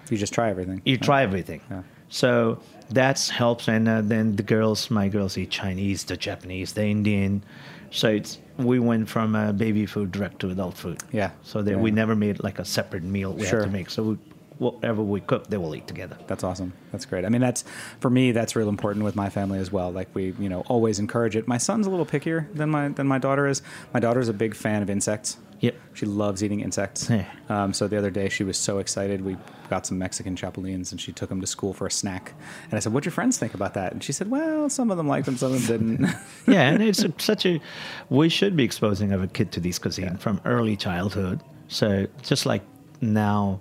You 0.08 0.16
just 0.16 0.32
try 0.32 0.48
everything. 0.50 0.80
you 0.86 0.96
try 0.96 1.22
everything. 1.22 1.60
Yeah. 1.70 1.82
So 2.08 2.60
that's 2.90 3.28
helps, 3.30 3.68
and 3.68 3.88
uh, 3.88 4.00
then 4.02 4.36
the 4.36 4.42
girls, 4.42 4.90
my 4.90 5.08
girls 5.08 5.36
eat 5.38 5.50
Chinese, 5.50 6.04
the 6.04 6.16
Japanese, 6.16 6.72
the 6.72 6.84
Indian. 6.84 7.42
So 7.90 8.08
it's 8.08 8.38
we 8.58 8.78
went 8.78 9.08
from 9.08 9.34
uh, 9.36 9.52
baby 9.52 9.86
food 9.86 10.12
direct 10.12 10.40
to 10.40 10.50
adult 10.50 10.76
food. 10.76 10.98
Yeah. 11.12 11.30
So 11.42 11.62
that 11.62 11.70
Yeah. 11.72 11.76
we 11.76 11.90
never 11.90 12.14
made 12.16 12.42
like 12.42 12.58
a 12.58 12.64
separate 12.64 13.02
meal 13.04 13.32
we 13.32 13.46
Sure. 13.46 13.60
had 13.60 13.66
to 13.66 13.70
make. 13.70 13.88
So 13.90 14.02
we, 14.02 14.18
whatever 14.58 15.00
we 15.02 15.20
cook, 15.20 15.46
they 15.48 15.56
will 15.56 15.74
eat 15.76 15.86
together. 15.86 16.16
That's 16.26 16.42
awesome. 16.42 16.72
That's 16.90 17.06
great. 17.06 17.24
I 17.24 17.28
mean, 17.28 17.40
that's 17.40 17.62
for 18.00 18.10
me. 18.10 18.32
That's 18.32 18.56
real 18.56 18.68
important 18.68 19.04
with 19.04 19.14
my 19.14 19.30
family 19.30 19.58
as 19.60 19.70
well. 19.70 19.90
Like 19.92 20.08
we, 20.14 20.34
you 20.40 20.48
know, 20.48 20.62
always 20.62 20.98
encourage 20.98 21.36
it. 21.36 21.46
My 21.46 21.58
son's 21.58 21.86
a 21.86 21.90
little 21.90 22.04
pickier 22.06 22.52
than 22.54 22.68
my 22.70 22.88
than 22.88 23.06
my 23.06 23.18
daughter 23.18 23.46
is. 23.46 23.62
My 23.94 24.00
daughter's 24.00 24.28
a 24.28 24.32
big 24.34 24.54
fan 24.56 24.82
of 24.82 24.90
insects. 24.90 25.38
Yep. 25.60 25.74
She 25.94 26.06
loves 26.06 26.44
eating 26.44 26.60
insects. 26.60 27.10
Yeah. 27.10 27.26
Um, 27.48 27.72
so 27.72 27.88
the 27.88 27.98
other 27.98 28.10
day 28.10 28.28
she 28.28 28.44
was 28.44 28.56
so 28.56 28.78
excited. 28.78 29.24
We 29.24 29.36
got 29.68 29.86
some 29.86 29.98
Mexican 29.98 30.36
chapulines 30.36 30.92
and 30.92 31.00
she 31.00 31.12
took 31.12 31.28
them 31.28 31.40
to 31.40 31.46
school 31.46 31.72
for 31.74 31.86
a 31.86 31.90
snack. 31.90 32.34
And 32.64 32.74
I 32.74 32.78
said, 32.78 32.92
"What'd 32.92 33.06
your 33.06 33.12
friends 33.12 33.38
think 33.38 33.54
about 33.54 33.74
that?" 33.74 33.92
And 33.92 34.02
she 34.02 34.12
said, 34.12 34.30
"Well, 34.30 34.68
some 34.68 34.90
of 34.90 34.96
them 34.96 35.08
liked 35.08 35.26
them, 35.26 35.36
some 35.36 35.52
of 35.52 35.66
them 35.66 35.96
didn't." 35.96 36.14
yeah, 36.46 36.68
and 36.68 36.82
it's 36.82 37.04
such 37.18 37.44
a. 37.44 37.60
We 38.08 38.28
should 38.28 38.56
be 38.56 38.64
exposing 38.64 39.12
our 39.12 39.26
kid 39.26 39.50
to 39.52 39.60
this 39.60 39.78
cuisine 39.78 40.16
from 40.18 40.40
early 40.44 40.76
childhood. 40.76 41.40
So 41.68 42.06
just 42.22 42.46
like 42.46 42.62
now, 43.00 43.60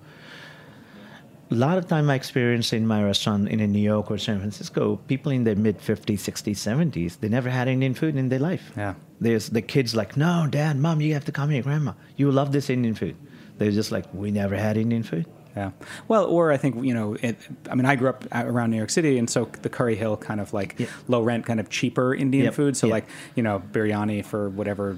a 1.50 1.56
lot 1.56 1.78
of 1.78 1.88
time 1.88 2.10
I 2.10 2.16
experience 2.16 2.74
in 2.74 2.86
my 2.86 3.04
restaurant 3.04 3.48
in 3.50 3.72
New 3.72 3.80
York 3.80 4.12
or 4.12 4.18
San 4.18 4.40
Francisco, 4.40 4.98
people 5.08 5.32
in 5.32 5.46
their 5.46 5.56
mid 5.56 5.80
50s, 5.80 6.20
60s, 6.20 6.58
70s, 6.58 7.20
they 7.20 7.30
never 7.30 7.50
had 7.50 7.68
Indian 7.68 7.94
food 7.94 8.16
in 8.16 8.30
their 8.30 8.40
life. 8.40 8.72
Yeah. 8.76 8.96
There's 9.20 9.50
the 9.50 9.62
kids 9.62 9.96
like, 9.96 10.16
no, 10.16 10.48
dad, 10.50 10.78
mom, 10.78 11.02
you 11.02 11.14
have 11.14 11.26
to 11.26 11.32
come 11.32 11.50
here, 11.50 11.64
grandma. 11.64 11.94
You 12.18 12.32
love 12.32 12.52
this 12.52 12.70
Indian 12.70 12.94
food. 12.96 13.16
They're 13.58 13.72
just 13.72 13.92
like, 13.92 14.06
we 14.14 14.30
never 14.32 14.56
had 14.56 14.78
Indian 14.78 15.02
food. 15.04 15.26
Yeah. 15.56 15.72
Well, 16.08 16.26
or 16.26 16.52
I 16.52 16.58
think 16.58 16.84
you 16.86 16.94
know, 16.94 17.16
it, 17.16 17.36
I 17.68 17.74
mean, 17.74 17.88
I 17.88 17.96
grew 17.96 18.10
up 18.10 18.26
around 18.32 18.70
New 18.70 18.78
York 18.78 18.92
City, 18.92 19.18
and 19.18 19.28
so 19.28 19.46
the 19.64 19.70
Curry 19.70 19.96
Hill 19.96 20.16
kind 20.16 20.40
of 20.40 20.54
like 20.54 20.76
Yeah. 20.78 20.86
low 21.08 21.24
rent, 21.24 21.48
kind 21.48 21.60
of 21.60 21.68
cheaper 21.72 22.14
Indian 22.14 22.46
Yep. 22.46 22.54
food. 22.54 22.78
So 22.78 22.86
Yeah. 22.86 22.94
like 22.94 23.08
you 23.36 23.42
know, 23.42 23.64
biryani 23.72 24.24
for 24.24 24.50
whatever 24.50 24.96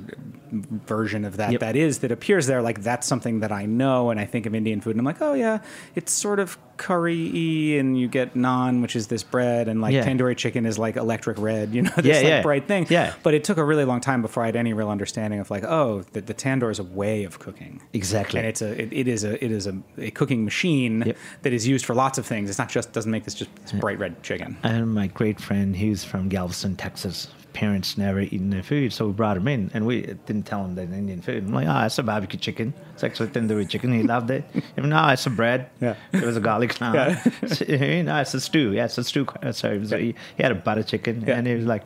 version 0.51 1.25
of 1.25 1.37
that 1.37 1.51
Yep. 1.51 1.59
that 1.61 1.75
is 1.75 1.99
that 1.99 2.11
appears 2.11 2.47
there. 2.47 2.61
Like 2.61 2.81
that's 2.81 3.07
something 3.07 3.39
that 3.41 3.51
I 3.51 3.65
know, 3.65 4.09
and 4.09 4.19
I 4.19 4.25
think 4.25 4.45
of 4.45 4.53
Indian 4.55 4.81
food, 4.81 4.91
and 4.91 4.99
I'm 4.99 5.05
like, 5.05 5.21
oh 5.21 5.33
yeah, 5.33 5.59
it's 5.95 6.11
sort 6.11 6.39
of 6.39 6.57
curry-y, 6.77 7.77
and 7.79 7.99
you 7.99 8.07
get 8.07 8.33
naan, 8.35 8.81
which 8.81 8.95
is 8.95 9.07
this 9.07 9.23
bread, 9.23 9.67
and 9.67 9.81
like 9.81 9.93
Yeah. 9.93 10.05
tandoori 10.05 10.35
chicken 10.37 10.65
is 10.65 10.77
like 10.79 10.95
electric 10.95 11.37
red, 11.39 11.73
you 11.73 11.81
know, 11.83 11.91
this 11.97 12.05
Yeah, 12.05 12.13
like 12.15 12.23
yeah. 12.25 12.41
bright 12.41 12.67
thing. 12.67 12.87
Yeah. 12.89 13.13
But 13.23 13.33
it 13.33 13.43
took 13.43 13.57
a 13.57 13.63
really 13.63 13.85
long 13.85 14.01
time 14.01 14.21
before 14.21 14.43
I 14.43 14.47
had 14.47 14.55
any 14.55 14.73
real 14.73 14.89
understanding 14.89 15.39
of 15.39 15.51
like, 15.51 15.63
oh, 15.63 16.03
the, 16.13 16.21
the 16.21 16.33
tandoor 16.33 16.71
is 16.71 16.79
a 16.79 16.83
way 16.83 17.23
of 17.23 17.39
cooking. 17.39 17.81
Exactly. 17.93 18.39
And 18.39 18.47
it's 18.47 18.61
a 18.61 18.81
it, 18.81 18.93
it 18.93 19.07
is 19.07 19.23
a 19.23 19.43
it 19.43 19.51
is 19.51 19.67
a, 19.67 19.77
a 19.97 20.11
cooking 20.11 20.43
machine 20.45 21.03
Yep. 21.05 21.17
that 21.43 21.53
is 21.53 21.67
used 21.67 21.85
for 21.85 21.93
lots 21.93 22.17
of 22.17 22.25
things. 22.25 22.49
It's 22.49 22.59
not 22.59 22.69
just 22.69 22.91
doesn't 22.93 23.11
make 23.11 23.23
this 23.25 23.33
just 23.33 23.49
this 23.63 23.71
bright 23.73 23.99
red 23.99 24.21
chicken. 24.23 24.57
And 24.63 24.93
my 24.93 25.07
great 25.07 25.39
friend, 25.39 25.75
he's 25.75 26.03
from 26.03 26.29
Galveston, 26.29 26.75
Texas. 26.75 27.27
Parents 27.59 27.97
never 27.97 28.21
eaten 28.21 28.51
their 28.51 28.63
food, 28.63 28.93
so 28.93 29.07
we 29.07 29.11
brought 29.11 29.35
him 29.35 29.45
in, 29.49 29.69
and 29.73 29.85
we 29.85 30.03
didn't 30.03 30.43
tell 30.43 30.63
him 30.63 30.75
that 30.75 30.83
Indian 30.83 31.21
food. 31.21 31.43
I'm 31.43 31.51
like, 31.53 31.67
ah, 31.67 31.85
it's 31.87 31.97
a 31.97 32.03
barbecue 32.03 32.39
chicken. 32.39 32.73
It's 32.93 33.03
actually 33.03 33.27
tandoori 33.29 33.67
chicken. 33.67 33.91
He 33.91 34.01
loved 34.03 34.31
it. 34.31 34.45
Even 34.77 34.91
no, 34.91 35.09
it's 35.09 35.25
a 35.25 35.29
bread. 35.29 35.69
Yeah. 35.81 35.95
it 36.13 36.23
was 36.23 36.37
a 36.37 36.39
garlic 36.39 36.75
naan. 36.79 36.93
Yeah. 36.95 38.01
no, 38.03 38.21
it's 38.21 38.33
a 38.33 38.39
stew. 38.39 38.71
Yeah, 38.71 38.85
it's 38.85 38.97
a 38.97 39.03
stew. 39.03 39.27
So 39.51 39.71
it 39.73 39.79
was, 39.79 39.89
he, 39.91 40.15
he 40.37 40.43
had 40.43 40.53
a 40.53 40.55
butter 40.55 40.83
chicken, 40.83 41.25
Yeah. 41.27 41.35
and 41.37 41.45
he 41.47 41.53
was 41.55 41.65
like. 41.65 41.83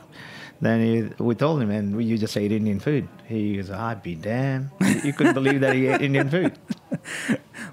Then 0.62 0.80
he, 0.80 1.24
we 1.24 1.36
told 1.36 1.62
him, 1.62 1.72
and 1.72 2.02
you 2.02 2.18
just 2.18 2.38
ate 2.38 2.54
Indian 2.54 2.80
food. 2.80 3.10
He 3.26 3.58
goes, 3.58 3.70
I'd 3.70 4.02
be 4.02 4.16
damned. 4.16 4.70
You 5.04 5.12
couldn't 5.12 5.34
believe 5.34 5.60
that 5.60 5.76
he 5.76 5.88
ate 5.88 6.02
Indian 6.02 6.30
food. 6.30 6.54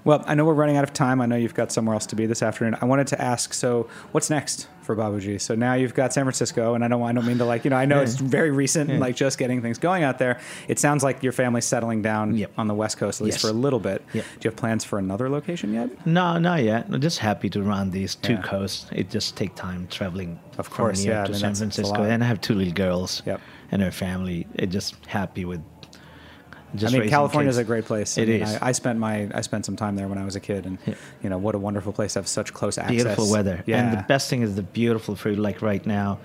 Well, 0.03 0.23
I 0.27 0.33
know 0.33 0.45
we're 0.45 0.53
running 0.55 0.77
out 0.77 0.83
of 0.83 0.93
time. 0.93 1.21
I 1.21 1.25
know 1.27 1.35
you've 1.35 1.53
got 1.53 1.71
somewhere 1.71 1.93
else 1.93 2.07
to 2.07 2.15
be 2.15 2.25
this 2.25 2.41
afternoon. 2.41 2.75
I 2.81 2.85
wanted 2.85 3.07
to 3.07 3.21
ask, 3.21 3.53
so 3.53 3.87
what's 4.13 4.29
next 4.31 4.67
for 4.81 4.95
Babu 4.95 5.19
Ji? 5.19 5.37
So 5.37 5.53
now 5.53 5.75
you've 5.75 5.93
got 5.93 6.11
San 6.11 6.23
Francisco, 6.23 6.73
and 6.73 6.83
I 6.83 6.87
don't 6.87 7.03
I 7.03 7.11
don't 7.11 7.25
mean 7.27 7.37
to 7.37 7.45
like 7.45 7.63
you 7.65 7.69
know 7.69 7.75
I 7.77 7.85
know 7.85 8.01
it's 8.01 8.15
very 8.15 8.49
recent 8.49 8.89
and 8.89 8.99
like 8.99 9.15
just 9.15 9.37
getting 9.37 9.61
things 9.61 9.77
going 9.77 10.01
out 10.03 10.17
there. 10.17 10.39
It 10.67 10.79
sounds 10.79 11.03
like 11.03 11.21
your 11.21 11.31
family's 11.33 11.65
settling 11.65 12.01
down 12.01 12.35
Yep. 12.35 12.51
on 12.57 12.67
the 12.67 12.73
West 12.73 12.97
Coast 12.97 13.21
at 13.21 13.25
least 13.25 13.35
Yes. 13.35 13.41
for 13.43 13.49
a 13.49 13.53
little 13.53 13.79
bit. 13.79 14.01
Yep. 14.13 14.25
Do 14.25 14.29
you 14.41 14.49
have 14.49 14.55
plans 14.57 14.83
for 14.83 14.97
another 14.97 15.29
location 15.29 15.71
yet? 15.73 15.89
No, 16.07 16.39
not 16.39 16.63
yet. 16.63 16.87
I'm 16.89 16.99
just 16.99 17.19
happy 17.19 17.49
to 17.51 17.61
run 17.61 17.91
these 17.91 18.15
two 18.15 18.33
Yeah. 18.33 18.41
coasts. 18.41 18.87
It 18.91 19.09
just 19.11 19.35
take 19.37 19.53
time 19.55 19.87
traveling 19.91 20.39
Of 20.57 20.69
course, 20.71 21.05
yeah, 21.05 21.21
I 21.21 21.25
to 21.25 21.31
mean, 21.31 21.39
San 21.39 21.49
that's- 21.53 21.59
that's 21.59 21.77
a 21.77 21.81
Francisco, 21.83 22.03
and 22.03 22.23
I 22.23 22.27
have 22.27 22.41
two 22.41 22.55
little 22.55 22.73
girls 22.73 23.21
Yep. 23.27 23.39
and 23.71 23.81
her 23.83 23.91
family. 23.91 24.47
It 24.55 24.67
just 24.71 24.95
happy 25.05 25.45
with. 25.45 25.61
Just 26.75 26.95
I 26.95 26.99
mean, 26.99 27.09
California 27.09 27.49
is 27.49 27.57
a 27.57 27.63
great 27.63 27.85
place. 27.85 28.17
I 28.17 28.25
mean, 28.25 28.41
is. 28.43 28.55
I, 28.55 28.69
I 28.69 28.71
spent 28.71 28.97
my 28.99 29.29
I 29.33 29.41
spent 29.41 29.65
some 29.65 29.75
time 29.75 29.95
there 29.95 30.07
when 30.07 30.17
I 30.17 30.25
was 30.25 30.35
a 30.35 30.39
kid, 30.39 30.65
and 30.65 30.77
Yeah. 30.85 30.93
you 31.23 31.29
know 31.29 31.37
what 31.37 31.53
a 31.55 31.57
wonderful 31.59 31.91
place 31.93 32.13
to 32.13 32.19
have 32.19 32.27
such 32.27 32.53
close 32.53 32.77
access. 32.77 32.95
beautiful 32.95 33.29
weather, 33.29 33.63
Yeah. 33.65 33.79
and 33.83 33.97
the 33.97 34.03
best 34.03 34.29
thing 34.29 34.41
is 34.41 34.55
the 34.55 34.63
beautiful 34.63 35.15
fruit. 35.15 35.37
Like 35.37 35.61
right 35.61 35.85
now, 35.85 36.19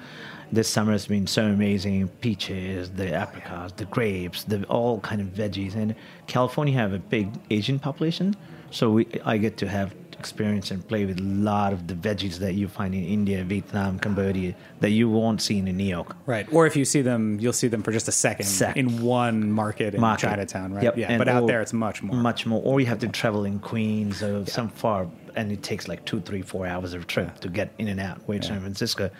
this 0.52 0.68
summer 0.68 0.92
has 0.92 1.06
been 1.06 1.26
so 1.26 1.44
amazing. 1.46 2.08
Peaches, 2.20 2.90
the 2.90 3.12
apricots, 3.12 3.72
the 3.76 3.86
grapes, 3.86 4.44
the 4.44 4.62
all 4.64 5.00
kind 5.00 5.20
of 5.20 5.28
veggies. 5.28 5.74
And 5.74 5.94
California 6.28 6.74
have 6.74 6.92
a 6.92 6.98
big 7.00 7.30
Asian 7.50 7.78
population, 7.80 8.36
so 8.70 8.90
we 8.90 9.06
I 9.24 9.38
get 9.38 9.56
to 9.58 9.68
have 9.68 9.92
experience 10.18 10.70
and 10.70 10.86
play 10.86 11.04
with 11.04 11.18
a 11.18 11.22
lot 11.22 11.72
of 11.72 11.86
the 11.86 11.94
veggies 11.94 12.38
that 12.38 12.54
you 12.54 12.68
find 12.68 12.94
in 12.94 13.04
India, 13.04 13.44
Vietnam, 13.44 13.98
Cambodia 13.98 14.54
that 14.80 14.90
you 14.90 15.08
won't 15.08 15.40
see 15.42 15.58
in 15.58 15.64
New 15.64 15.84
York. 15.84 16.16
Right. 16.26 16.46
Or 16.52 16.66
if 16.66 16.76
you 16.76 16.84
see 16.84 17.02
them, 17.02 17.38
you'll 17.40 17.52
see 17.52 17.68
them 17.68 17.82
for 17.82 17.92
just 17.92 18.08
a 18.08 18.12
second 18.12 18.46
Sec. 18.46 18.76
in 18.76 19.02
one 19.02 19.50
market 19.52 19.94
in 19.94 20.00
Market. 20.00 20.26
Chinatown, 20.28 20.72
right? 20.74 20.84
Yep, 20.84 20.96
Yeah. 20.98 21.08
and 21.10 21.18
but 21.18 21.28
out 21.28 21.46
there, 21.46 21.60
it's 21.62 21.72
much 21.72 22.02
more. 22.02 22.16
Much 22.16 22.46
more. 22.46 22.60
Or 22.64 22.80
you 22.80 22.86
have 22.86 22.98
to 23.00 23.08
travel 23.08 23.44
in 23.44 23.58
Queens 23.60 24.22
or 24.22 24.44
some 24.46 24.68
far, 24.68 25.08
and 25.34 25.52
it 25.52 25.62
takes 25.62 25.88
like 25.88 26.04
two, 26.04 26.20
three, 26.20 26.42
four 26.42 26.66
hours 26.66 26.94
of 26.94 27.06
trip 27.06 27.40
to 27.40 27.48
get 27.48 27.72
in 27.78 27.88
and 27.88 28.00
out. 28.00 28.20
Where 28.26 28.40
San 28.42 28.60
Francisco 28.60 29.10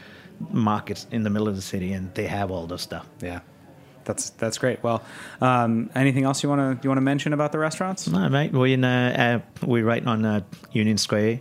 markets 0.51 1.07
in 1.11 1.23
the 1.23 1.31
middle 1.31 1.49
of 1.49 1.57
the 1.57 1.63
city, 1.63 1.93
and 1.93 2.13
they 2.15 2.27
have 2.27 2.51
all 2.51 2.67
those 2.67 2.83
stuff. 2.83 3.07
Yeah. 3.23 3.41
That's 4.07 4.31
that's 4.31 4.57
great. 4.57 4.83
Well, 4.83 5.03
um, 5.41 5.91
anything 5.95 6.25
else 6.25 6.43
you 6.43 6.49
want 6.49 6.81
to 6.81 6.83
you 6.83 6.89
want 6.89 6.99
to 6.99 7.03
mention 7.03 7.33
about 7.33 7.53
the 7.53 7.59
restaurants? 7.59 8.09
No, 8.09 8.29
mate. 8.29 8.53
We're 8.53 8.69
in 8.69 8.85
uh, 8.85 9.43
uh, 9.43 9.67
we're 9.67 9.85
right 9.85 10.07
on 10.07 10.25
uh, 10.25 10.41
Union 10.73 10.97
Square, 10.97 11.41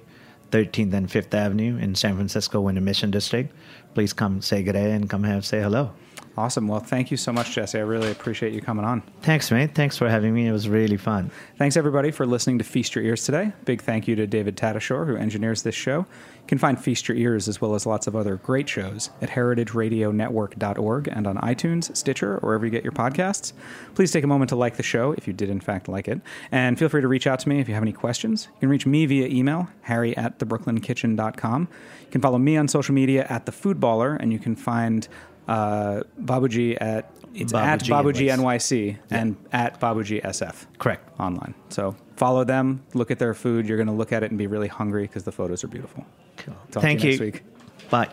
13th 0.51 0.93
and 0.93 1.07
5th 1.07 1.33
Avenue 1.33 1.77
in 1.77 1.95
San 1.95 2.15
Francisco, 2.15 2.67
in 2.67 2.75
the 2.75 2.81
Mission 2.81 3.11
District. 3.11 3.53
Please 3.93 4.11
come 4.11 4.41
say 4.41 4.63
good 4.63 4.73
day 4.73 4.91
and 4.91 5.09
come 5.09 5.23
have 5.23 5.45
say 5.45 5.61
hello. 5.61 5.91
Awesome. 6.37 6.67
Well, 6.67 6.81
thank 6.81 7.11
you 7.11 7.17
so 7.17 7.31
much, 7.31 7.55
Jessi. 7.55 7.75
I 7.75 7.83
really 7.83 8.11
appreciate 8.11 8.51
you 8.51 8.59
coming 8.59 8.83
on. 8.83 9.01
Thanks, 9.21 9.49
mate. 9.51 9.73
Thanks 9.73 9.97
for 9.97 10.09
having 10.09 10.33
me. 10.33 10.47
It 10.47 10.51
was 10.51 10.67
really 10.67 10.97
fun. 10.97 11.31
Thanks, 11.57 11.77
everybody, 11.77 12.11
for 12.11 12.25
listening 12.25 12.57
to 12.57 12.65
Feast 12.65 12.93
Your 12.93 13.05
Ears 13.05 13.23
today. 13.23 13.53
Big 13.63 13.81
thank 13.81 14.05
you 14.05 14.17
to 14.17 14.27
David 14.27 14.57
Tadashore, 14.57 15.07
who 15.07 15.15
engineers 15.15 15.63
this 15.63 15.75
show. 15.75 16.05
Can 16.47 16.57
find 16.57 16.79
Feast 16.79 17.07
Your 17.07 17.17
Ears 17.17 17.47
as 17.47 17.59
well 17.59 17.73
as 17.73 17.85
lots 17.85 18.07
of 18.07 18.15
other 18.15 18.35
great 18.35 18.69
shows 18.69 19.09
at 19.21 19.29
heritageradionetwork.org 19.29 21.07
and 21.07 21.25
on 21.25 21.37
iTunes, 21.37 21.95
Stitcher, 21.95 22.35
or 22.35 22.49
wherever 22.49 22.65
you 22.65 22.71
get 22.71 22.83
your 22.83 22.93
podcasts. 22.93 23.53
Please 23.95 24.11
take 24.11 24.23
a 24.23 24.27
moment 24.27 24.49
to 24.49 24.55
like 24.55 24.77
the 24.77 24.83
show 24.83 25.13
if 25.13 25.27
you 25.27 25.33
did, 25.33 25.49
in 25.49 25.59
fact, 25.59 25.87
like 25.87 26.07
it. 26.07 26.21
And 26.51 26.77
feel 26.77 26.89
free 26.89 27.01
to 27.01 27.07
reach 27.07 27.25
out 27.25 27.39
to 27.39 27.49
me 27.49 27.59
if 27.59 27.67
you 27.67 27.73
have 27.73 27.83
any 27.83 27.93
questions. 27.93 28.47
You 28.55 28.59
can 28.61 28.69
reach 28.69 28.85
me 28.85 29.05
via 29.05 29.27
email, 29.27 29.69
harry 29.81 30.15
at 30.17 30.39
thebrooklyn.kitchen.com. 30.39 31.61
You 32.01 32.11
can 32.11 32.21
follow 32.21 32.37
me 32.37 32.57
on 32.57 32.67
social 32.67 32.93
media 32.93 33.25
at 33.29 33.45
The 33.45 33.51
Food 33.51 33.79
Baller, 33.79 34.17
and 34.19 34.31
you 34.31 34.39
can 34.39 34.55
find 34.55 35.07
uh, 35.47 36.01
Babuji 36.21 36.77
at 36.79 37.11
it's 37.33 37.53
at 37.53 37.81
Babuji 37.81 38.29
Babuji 38.29 38.37
NYC 38.37 38.97
and 39.09 39.35
at 39.51 39.79
Babuji 39.79 40.23
SF 40.23 40.65
Correct. 40.77 41.09
online. 41.19 41.53
So 41.69 41.95
follow 42.15 42.43
them, 42.43 42.83
look 42.93 43.11
at 43.11 43.19
their 43.19 43.33
food. 43.33 43.67
You're 43.67 43.77
going 43.77 43.87
to 43.87 43.93
look 43.93 44.11
at 44.13 44.23
it 44.23 44.31
and 44.31 44.37
be 44.37 44.47
really 44.47 44.69
hungry 44.69 45.03
because 45.03 45.23
the 45.23 45.31
photos 45.31 45.63
are 45.63 45.67
beautiful. 45.67 46.05
Cool. 46.37 46.55
Talk 46.71 46.81
Thank 46.81 47.01
to 47.01 47.07
you 47.07 47.13
you. 47.13 47.19
next 47.19 47.41
week. 47.41 47.89
Bye. 47.89 48.09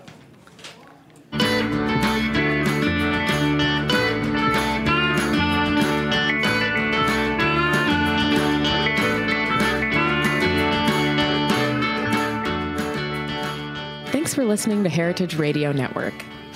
Thanks 14.12 14.34
for 14.34 14.44
listening 14.44 14.82
to 14.84 14.88
Heritage 14.88 15.36
Radio 15.36 15.72
Network, 15.72 16.11